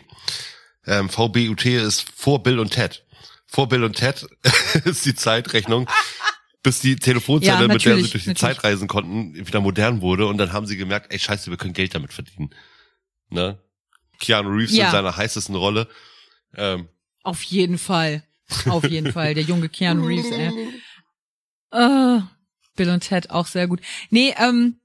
[0.86, 3.04] Ähm, VBUT ist vor Bill und Ted.
[3.46, 4.26] Vor Bill und Ted
[4.84, 5.88] ist die Zeitrechnung,
[6.62, 8.38] bis die Telefonzelle, Ja, mit der sie durch die natürlich.
[8.38, 11.72] Zeit reisen konnten, wieder modern wurde und dann haben sie gemerkt, ey scheiße, wir können
[11.74, 12.50] Geld damit verdienen.
[13.30, 13.58] Ne?
[14.18, 14.86] Keanu Reeves Ja.
[14.86, 15.88] in seiner heißesten Rolle.
[16.54, 16.88] Ähm,
[17.22, 18.24] Auf jeden Fall.
[18.66, 19.34] Auf jeden Fall.
[19.34, 20.52] Der junge Keanu Reeves, ey.
[21.70, 22.20] Äh,
[22.76, 23.80] Bill und Ted auch sehr gut.
[24.08, 24.80] Nee, ähm,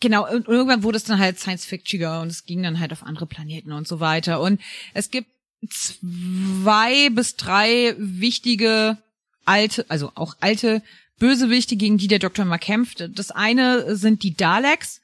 [0.00, 3.26] genau, und irgendwann wurde es dann halt Science-Fictiger und es ging dann halt auf andere
[3.26, 4.40] Planeten und so weiter.
[4.40, 4.60] Und
[4.92, 5.28] es gibt
[5.70, 8.98] zwei bis drei wichtige
[9.46, 10.82] alte, also auch alte
[11.18, 13.08] Bösewichte, gegen die der Doktor mal kämpft.
[13.14, 15.00] Das eine sind die Daleks.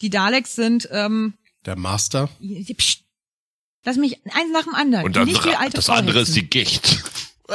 [0.00, 1.34] Die Daleks sind, ähm,
[1.66, 2.28] Der Master.
[2.76, 3.02] pst,
[3.84, 5.04] lass mich eins nach dem anderen.
[5.04, 7.02] und dann, Nicht die alte das Frau andere ist die Gicht.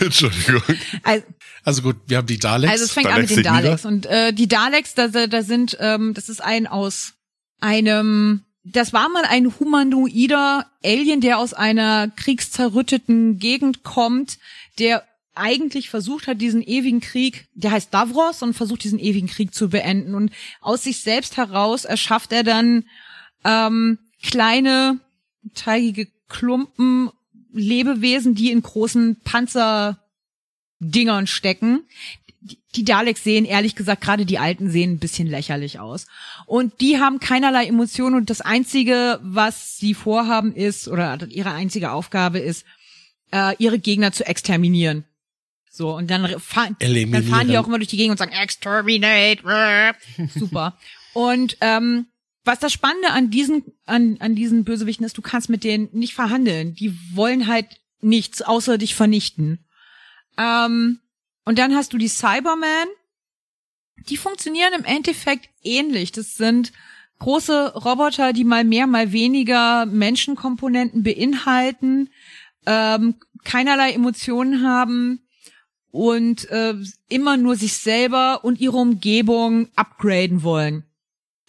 [0.00, 0.62] Entschuldigung.
[1.02, 1.24] Also,
[1.64, 2.72] Also gut, wir haben die Daleks.
[2.72, 3.42] Also es fängt Da an mit den.
[3.42, 3.84] Daleks.
[3.84, 7.14] Und äh, die Daleks, da, da da sind, ähm, das ist ein aus
[7.60, 14.38] einem, das war mal ein humanoider Alien, der aus einer kriegszerrütteten Gegend kommt,
[14.78, 15.04] der
[15.34, 19.70] eigentlich versucht hat, diesen ewigen Krieg, der heißt Davros und versucht, diesen ewigen Krieg zu
[19.70, 20.14] beenden.
[20.14, 22.84] Und aus sich selbst heraus erschafft er dann
[23.44, 24.98] ähm, kleine,
[25.54, 27.10] teigige Klumpen,
[27.52, 31.84] Lebewesen, die in großen Panzerdingern stecken.
[32.40, 36.06] Die- Daleks sehen, ehrlich gesagt, gerade die alten sehen ein bisschen lächerlich aus.
[36.46, 41.90] Und die haben keinerlei Emotionen und das Einzige, was sie vorhaben ist, oder ihre einzige
[41.92, 42.64] Aufgabe ist,
[43.32, 45.04] äh, ihre Gegner zu exterminieren.
[45.70, 49.42] So, und dann, fahren, dann fahren die auch immer durch die Gegend und sagen, exterminate.
[50.34, 50.76] Super.
[51.12, 52.06] Und ähm,
[52.44, 56.14] was das Spannende an diesen, an, an diesen Bösewichten ist, du kannst mit denen nicht
[56.14, 56.74] verhandeln.
[56.74, 57.66] Die wollen halt
[58.00, 59.64] nichts außer dich vernichten.
[60.38, 61.00] Ähm,
[61.50, 62.86] und dann hast du die Cybermen.
[64.08, 66.12] Die funktionieren im Endeffekt ähnlich.
[66.12, 66.70] Das sind
[67.18, 72.08] große Roboter, die mal mehr, mal weniger Menschenkomponenten beinhalten,
[72.66, 75.26] ähm, keinerlei Emotionen haben
[75.90, 76.76] und äh,
[77.08, 80.84] immer nur sich selber und ihre Umgebung upgraden wollen.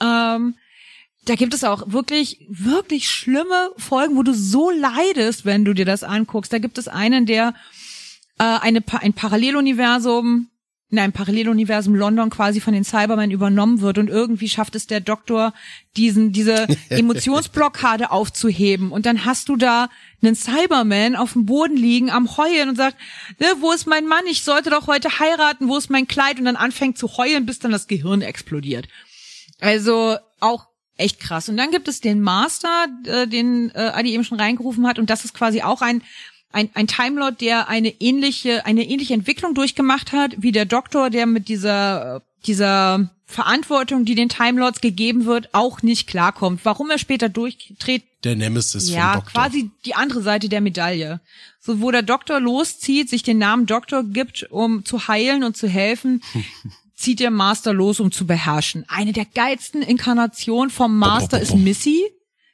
[0.01, 0.55] Ähm,
[1.25, 5.85] da gibt es auch wirklich, wirklich schlimme Folgen, wo du so leidest, wenn du dir
[5.85, 6.51] das anguckst.
[6.51, 7.53] Da gibt es einen, der
[8.41, 10.47] äh, eine, ein Paralleluniversum,
[10.89, 14.99] in einem Paralleluniversum London quasi von den Cybermen übernommen wird und irgendwie schafft es der
[14.99, 15.53] Doktor,
[15.95, 18.91] diesen, diese Emotionsblockade aufzuheben.
[18.91, 19.89] Und dann hast du da
[20.23, 22.97] einen Cyberman auf dem Boden liegen, am Heulen und sagt,
[23.39, 24.25] ne, wo ist mein Mann?
[24.29, 26.39] Ich sollte doch heute heiraten, wo ist mein Kleid?
[26.39, 28.87] Und dann anfängt zu heulen, bis dann das Gehirn explodiert.
[29.59, 30.65] Also auch
[30.97, 31.47] echt krass.
[31.47, 34.99] Und dann gibt es den Master, äh, den äh, Adi eben schon reingerufen hat.
[34.99, 36.01] Und das ist quasi auch ein
[36.53, 41.25] ein, ein Timelord, der eine ähnliche, eine ähnliche Entwicklung durchgemacht hat, wie der Doktor, der
[41.25, 46.61] mit dieser, dieser Verantwortung, die den Timelords gegeben wird, auch nicht klarkommt.
[46.63, 49.41] Warum er später durchdreht, Der Nemesis ja, vom Doktor.
[49.41, 51.21] quasi die andere Seite der Medaille.
[51.59, 55.67] So, wo der Doktor loszieht, sich den Namen Doktor gibt, um zu heilen und zu
[55.67, 56.21] helfen,
[56.95, 58.83] zieht der Master los, um zu beherrschen.
[58.87, 61.63] Eine der geilsten Inkarnationen vom Master bom, ist bom.
[61.63, 62.03] Missy,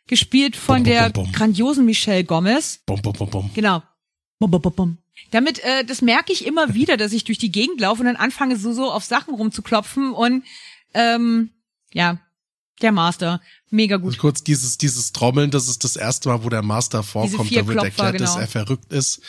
[0.07, 1.31] gespielt von Bom, bom, der bom, bom.
[1.33, 2.81] grandiosen Michelle Gomez.
[2.85, 3.49] Bom, bom, bom, bom.
[3.53, 3.81] Genau.
[4.39, 4.97] Bum, bum, bum.
[5.31, 8.15] Damit, äh, das merke ich immer wieder, dass ich durch die Gegend laufe und dann
[8.15, 10.43] anfange, so, so auf Sachen rumzuklopfen und
[10.93, 11.49] ähm,
[11.91, 12.19] ja,
[12.81, 13.41] der Master.
[13.69, 14.13] Mega gut.
[14.13, 17.61] Und kurz dieses, dieses Trommeln, das ist das erste Mal, wo der Master vorkommt, vier
[17.61, 18.41] da wird Klopfer, erklärt, dass genau.
[18.41, 19.21] er verrückt ist.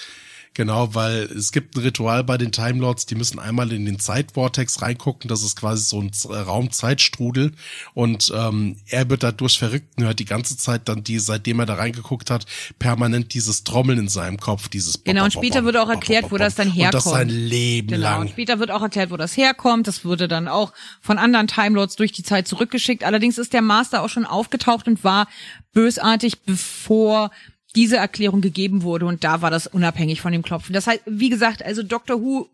[0.58, 4.00] Genau, weil es gibt ein Ritual bei den Time Lords, die müssen einmal in den
[4.00, 7.52] Zeitvortex reingucken, das ist quasi so ein Z- Raumzeitstrudel
[7.94, 11.66] und ähm, er wird dadurch verrückt und hört die ganze Zeit dann, die, seitdem er
[11.66, 12.44] da reingeguckt hat,
[12.80, 16.56] permanent dieses Trommeln in seinem Kopf, dieses Genau, und später wird auch erklärt, wo das
[16.56, 17.14] dann Und das herkommt.
[17.14, 18.14] sein Leben Genau.
[18.16, 18.28] Und lang.
[18.28, 19.86] später wird auch erklärt, wo das herkommt.
[19.86, 23.04] Das wurde dann auch von anderen Timelords durch die Zeit zurückgeschickt.
[23.04, 25.28] Allerdings ist der Master auch schon aufgetaucht und war
[25.72, 27.30] bösartig, bevor
[27.78, 29.06] diese Erklärung gegeben wurde.
[29.06, 30.72] Und da war das unabhängig von dem Klopfen.
[30.72, 32.48] Das heißt, wie gesagt, also Doctor Who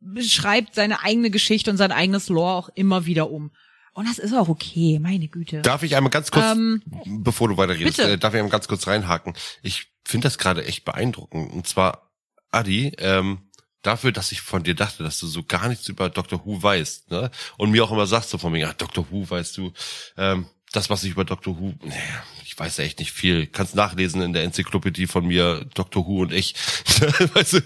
[0.00, 3.52] beschreibt seine eigene Geschichte und sein eigenes Lore auch immer wieder um.
[3.94, 5.62] Und das ist auch okay, meine Güte.
[5.62, 8.10] Darf ich einmal ganz kurz, Ähm, bevor du weiterredest, bitte.
[8.12, 9.34] äh, darf ich einmal ganz kurz reinhaken?
[9.62, 11.52] Ich finde das gerade echt beeindruckend.
[11.52, 12.10] Und zwar,
[12.50, 13.38] Adi, ähm,
[13.82, 16.44] dafür, dass ich von dir dachte, dass du so gar nichts über Dr.
[16.44, 17.30] Who weißt, ne?
[17.58, 19.06] Und mir auch immer sagst so von mir, ja, Dr.
[19.10, 19.72] Who weißt du,
[20.16, 21.58] ähm, das, was ich über Dr.
[21.58, 23.46] Who, naja, ich weiß echt nicht viel.
[23.46, 26.06] Kannst nachlesen in der Enzyklopädie von mir, Dr.
[26.06, 26.54] Who und ich.
[27.34, 27.60] weißt du,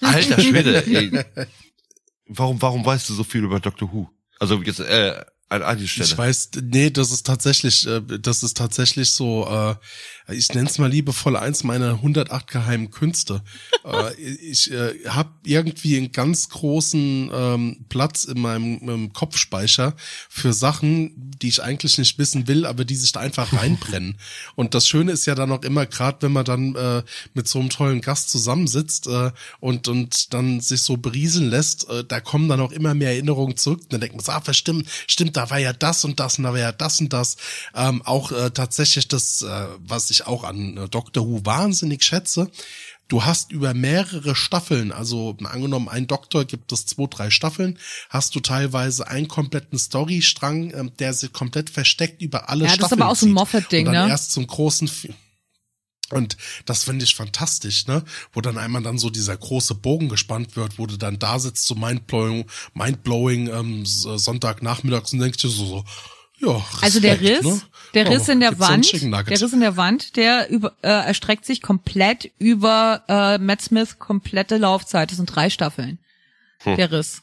[0.00, 1.24] alter Schwede, ey.
[2.30, 3.90] Warum, warum weißt du so viel über Dr.
[3.90, 4.10] Who?
[4.38, 6.06] Also jetzt, äh, an Adis Stelle.
[6.06, 10.76] Ich weiß, nee, das ist tatsächlich, äh, das ist tatsächlich so, äh, ich nenne es
[10.76, 13.42] mal liebevoll eins meiner 108 geheimen Künste.
[13.84, 19.94] äh, ich äh, habe irgendwie einen ganz großen ähm, Platz in meinem, Kopfspeicher
[20.28, 24.18] für Sachen, die ich eigentlich nicht wissen will, aber die sich da einfach reinbrennen.
[24.54, 27.02] Und das Schöne ist ja dann auch immer, gerade wenn man dann äh,
[27.34, 29.30] mit so einem tollen Gast zusammensitzt äh,
[29.60, 33.56] und, und dann sich so berieseln lässt, äh, da kommen dann auch immer mehr Erinnerungen
[33.56, 33.80] zurück.
[33.84, 36.44] Und dann denkt man, so, ah, verstimmt, stimmt, da war ja das und das und
[36.44, 37.36] da war ja das und das.
[37.74, 42.50] Ähm, auch äh, tatsächlich das, äh, was ich auch an äh, Doctor Who wahnsinnig schätze,
[43.10, 47.78] Du hast über mehrere Staffeln, also angenommen, ein Doktor gibt es zwei, drei Staffeln,
[48.10, 52.72] hast du teilweise einen kompletten Storystrang, ähm, der sich komplett versteckt über alle Ja, das
[52.74, 53.32] ist Staffeln aber auch so ein.
[53.32, 54.08] Moffat-Ding, ne?
[54.10, 55.14] erst zum großen Fi-
[56.10, 58.02] und das finde ich fantastisch, ne?
[58.32, 61.66] Wo dann einmal dann so dieser große Bogen gespannt wird, wo du dann da sitzt,
[61.66, 65.84] so mindblowing, mindblowing ähm, Sonntagnachmittags und denkst dir so, so
[66.40, 67.60] ja, Also der Respekt, Riss, ne?
[67.94, 71.44] der Ja, Riss in der Wand, der Riss in der Wand, der über, äh, erstreckt
[71.44, 75.10] sich komplett über äh, Matt Smiths komplette Laufzeit.
[75.10, 75.98] Das sind drei Staffeln.
[76.60, 76.76] Hm.
[76.76, 77.22] Der Riss.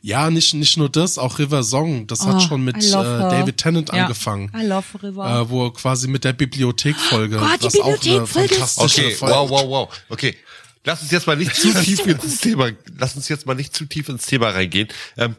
[0.00, 2.06] Ja, nicht, nicht nur das, auch River Song.
[2.06, 2.90] Das hat Oh, schon mit äh.
[2.90, 4.02] David Tennant Ja.
[4.02, 4.50] angefangen.
[4.54, 5.40] I love River.
[5.42, 7.40] Äh, wo er quasi mit der Bibliothekfolge.
[7.40, 10.02] Oh die Bibliothekfolge ist fantastische Okay, Folge- wow, wow, wow.
[10.08, 10.36] Okay.
[10.84, 13.86] Lass uns jetzt mal nicht zu tief ins Thema, lass uns jetzt mal nicht zu
[13.86, 14.88] tief ins Thema reingehen.
[15.16, 15.36] Ähm,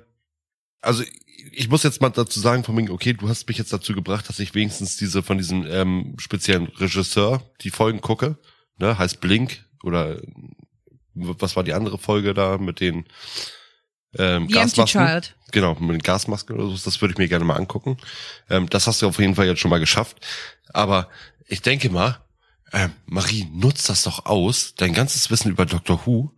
[0.81, 1.03] also
[1.51, 4.27] ich muss jetzt mal dazu sagen, von mir, okay, du hast mich jetzt dazu gebracht,
[4.29, 8.37] dass ich wenigstens diese von diesem ähm, speziellen Regisseur die Folgen gucke.
[8.79, 10.19] Ne, heißt Blink oder
[11.13, 13.05] was war die andere Folge da mit den
[14.17, 15.07] ähm, The Empty Gasmasken?
[15.07, 15.35] Child.
[15.51, 17.97] Genau, mit den Gasmasken oder so, das würde ich mir gerne mal angucken.
[18.49, 20.17] Ähm, das hast du auf jeden Fall jetzt schon mal geschafft.
[20.73, 21.09] Aber
[21.47, 22.19] ich denke mal,
[22.71, 26.05] ähm, Marie, nutzt das doch aus, dein ganzes Wissen über Dr.
[26.05, 26.31] Who,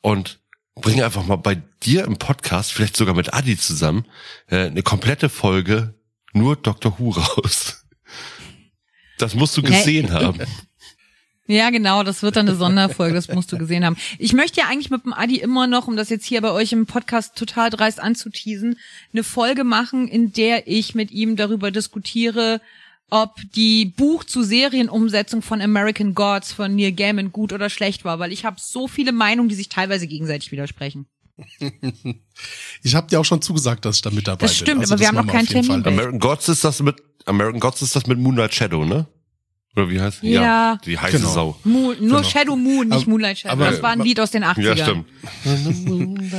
[0.00, 0.38] und
[0.76, 4.06] bringe einfach mal bei dir im Podcast, vielleicht sogar mit Adi zusammen,
[4.48, 5.94] äh, eine komplette Folge
[6.32, 6.98] nur Dr.
[6.98, 7.84] Who raus.
[9.18, 10.40] Das musst du gesehen haben.
[11.50, 13.96] Ja, genau, das wird dann eine Sonderfolge, das musst du gesehen haben.
[14.18, 16.72] Ich möchte ja eigentlich mit dem Adi immer noch, um das jetzt hier bei euch
[16.72, 18.78] im Podcast total dreist anzuteasen,
[19.14, 22.60] eine Folge machen, in der ich mit ihm darüber diskutiere,
[23.08, 28.18] ob die Buch zu Serienumsetzung von American Gods von Neil Gaiman gut oder schlecht war,
[28.18, 31.06] weil ich habe so viele Meinungen, die sich teilweise gegenseitig widersprechen.
[32.82, 34.66] Ich habe dir auch schon zugesagt, dass ich da mit dabei Das bin.
[34.66, 35.84] stimmt, aber wir haben noch keinen Termin.
[35.84, 39.06] American Gods ist das mit American Gods ist das mit Moonlight Shadow, ne?
[39.78, 40.22] Oder wie heißt?
[40.22, 40.78] Ja.
[40.84, 41.32] die heiße Genau.
[41.32, 41.56] Sau.
[41.64, 42.22] Moon, nur Genau.
[42.24, 43.52] Shadow Moon, nicht Aber- Moonlight Shadow.
[43.52, 44.76] aber- das war ein Lied aus den 80ern.
[44.76, 45.06] Ja, stimmt.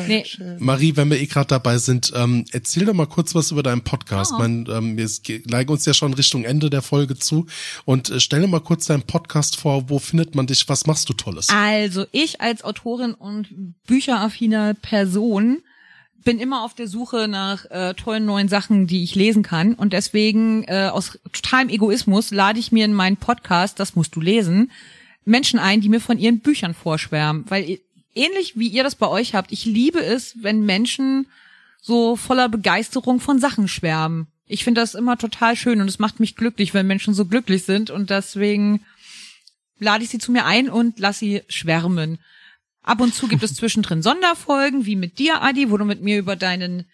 [0.08, 0.26] Nee,
[0.60, 3.82] Marie, wenn wir eh gerade dabei sind, ähm, erzähl doch mal kurz was über deinen
[3.82, 4.34] Podcast.
[4.36, 4.40] Oh.
[4.40, 7.46] Mein, ähm, wir ge- neigen uns ja schon Richtung Ende der Folge zu.
[7.86, 9.90] Und äh, stell dir mal kurz deinen Podcast vor.
[9.90, 10.68] Wo findet man dich?
[10.68, 11.48] Was machst du Tolles?
[11.50, 13.48] Also ich als Autorin und
[13.88, 15.60] bücheraffiner Person
[16.24, 19.74] bin immer auf der Suche nach äh, tollen neuen Sachen, die ich lesen kann.
[19.74, 24.22] Und deswegen äh, aus totalem Egoismus lade ich mir in meinen Podcast, das musst du
[24.22, 24.72] lesen,
[25.26, 27.46] Menschen ein, die mir von ihren Büchern vorschwärmen.
[27.48, 27.80] Weil
[28.16, 31.28] ähnlich wie ihr das bei euch habt, ich liebe es, wenn Menschen
[31.82, 34.28] so voller Begeisterung von Sachen schwärmen.
[34.46, 37.64] Ich finde das immer total schön und es macht mich glücklich, wenn Menschen so glücklich
[37.64, 37.92] sind.
[37.92, 38.84] Und deswegen
[39.78, 42.20] lade ich sie zu mir ein und lass sie schwärmen.
[42.90, 46.18] Ab und zu gibt es zwischendrin Sonderfolgen, wie mit dir, Adi, wo du mit mir
[46.18, 46.90] über deinen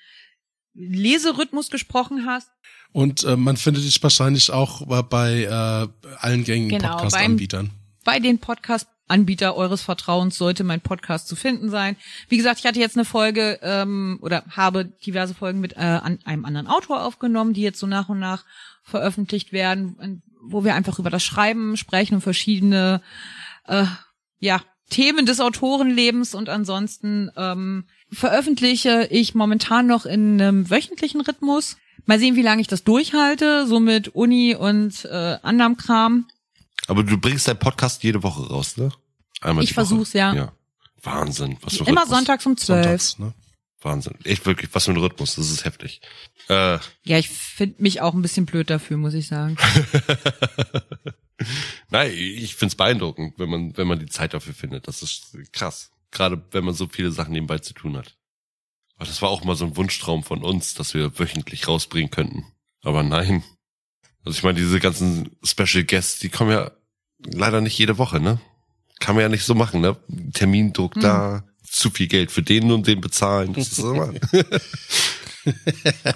[0.74, 2.50] Leserhythmus gesprochen hast.
[2.92, 7.72] Und äh, man findet dich wahrscheinlich auch bei äh, allen gängigen Genau, Podcast-Anbietern.
[8.04, 11.96] Bei den Podcast-Anbieter eures Vertrauens sollte mein Podcast zu finden sein.
[12.28, 16.20] Wie gesagt, ich hatte jetzt eine Folge ähm, oder habe diverse Folgen mit äh, an
[16.26, 18.44] einem anderen Autor aufgenommen, die jetzt so nach und nach
[18.84, 23.02] veröffentlicht werden, wo wir einfach über das Schreiben sprechen und verschiedene
[23.66, 23.86] äh,
[24.40, 31.78] ja, Themen des Autorenlebens und ansonsten ähm, veröffentliche ich momentan noch in einem wöchentlichen Rhythmus.
[32.06, 36.28] Mal sehen, wie lange ich das durchhalte, so mit Uni und äh, anderem Kram.
[36.88, 38.92] Aber du bringst deinen Podcast jede Woche raus, ne?
[39.42, 39.88] Einmal Ich Woche.
[39.88, 40.34] versuch's, ja.
[40.36, 40.52] ja.
[41.02, 42.18] Wahnsinn, was für ein Immer Rhythmus.
[42.18, 42.84] sonntags um zwölf.
[42.86, 43.34] Sonntags, ne?
[43.86, 44.16] Wahnsinn.
[44.26, 46.02] Echt wirklich, was für ein Rhythmus, das ist heftig.
[46.50, 49.56] Äh, Ja, ich finde mich auch ein bisschen blöd dafür, muss ich sagen.
[51.90, 54.88] Nein, ich find's beeindruckend, wenn man, wenn man die Zeit dafür findet.
[54.88, 55.92] Das ist krass.
[56.12, 58.16] Gerade wenn man so viele Sachen nebenbei zu tun hat.
[58.96, 62.46] Aber das war auch mal so ein Wunschtraum von uns, dass wir wöchentlich rausbringen könnten.
[62.82, 63.44] Aber nein.
[64.24, 66.72] Also ich meine, diese ganzen Special Guests, die kommen ja
[67.20, 68.40] leider nicht jede Woche, ne?
[69.00, 69.98] Kann man ja nicht so machen, ne?
[70.34, 71.44] Termindruck da,
[71.76, 73.54] zu viel Geld für den und den bezahlen.
[73.54, 74.14] Das ist immer.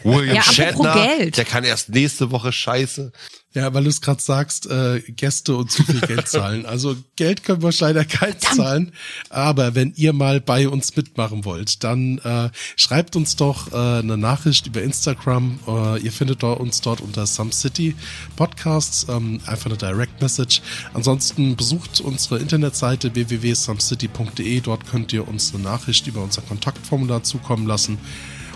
[0.04, 1.38] William Ja, Shatner, Geld.
[1.38, 3.12] der kann erst nächste Woche scheiße.
[3.56, 6.68] Ja, weil du es gerade sagst, äh, Gäste und zu viel Geld zahlen.
[6.68, 8.94] Also Geld können wir leider keins zahlen.
[9.32, 14.18] Aber wenn ihr mal bei uns mitmachen wollt, dann äh, schreibt uns doch äh, eine
[14.18, 15.60] Nachricht über Instagram.
[15.68, 17.96] Äh, ihr findet uns dort unter Some City
[18.36, 20.62] Podcasts, ähm, einfach eine Direct Message.
[20.94, 24.62] Ansonsten besucht unsere Internetseite www.somecity.de.
[24.62, 27.98] Dort könnt ihr uns eine Nachricht über unser Kontaktformular zukommen lassen.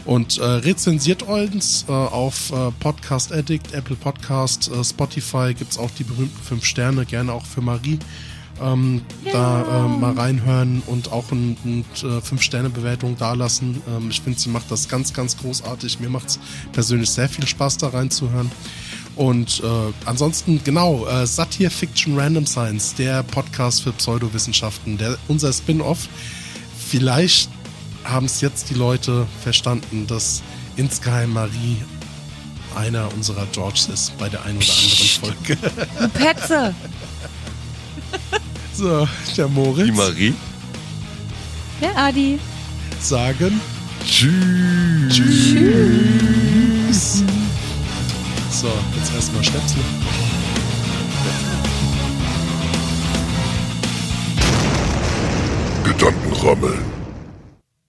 [0.05, 5.91] Und äh, rezensiert uns äh, auf äh, Podcast Addict, Apple Podcast, äh, Spotify gibt's auch
[5.91, 7.99] die berühmten fünf Sterne, gerne auch für Marie.
[8.61, 9.01] Ähm,
[9.31, 13.81] Da äh, mal reinhören und auch ein, ein äh, Fünf-Sterne-Bewertung dalassen.
[13.87, 15.99] Ähm, ich finde, sie macht das ganz, ganz großartig.
[15.99, 16.39] Mir macht's
[16.71, 18.51] persönlich sehr viel Spaß, da reinzuhören.
[19.15, 25.51] Und äh, ansonsten, genau, äh, Satire Fiction Random Science, der Podcast für Pseudowissenschaften, der, unser
[25.51, 26.07] Spin-off.
[26.89, 27.49] Vielleicht
[28.03, 30.41] haben es jetzt die Leute verstanden, dass
[30.75, 31.77] insgeheim Marie
[32.75, 35.57] einer unserer Georges ist bei der einen oder anderen Folge.
[35.99, 36.73] Du Petze!
[38.75, 40.33] So, der Moritz Die Marie.
[41.79, 42.39] Der Adi.
[42.99, 43.61] sagen
[44.03, 45.15] Tschüss.
[45.15, 47.23] Tschüss.
[48.49, 49.79] So, jetzt erstmal Schnäpsel.
[55.83, 57.02] Gedankenrammeln.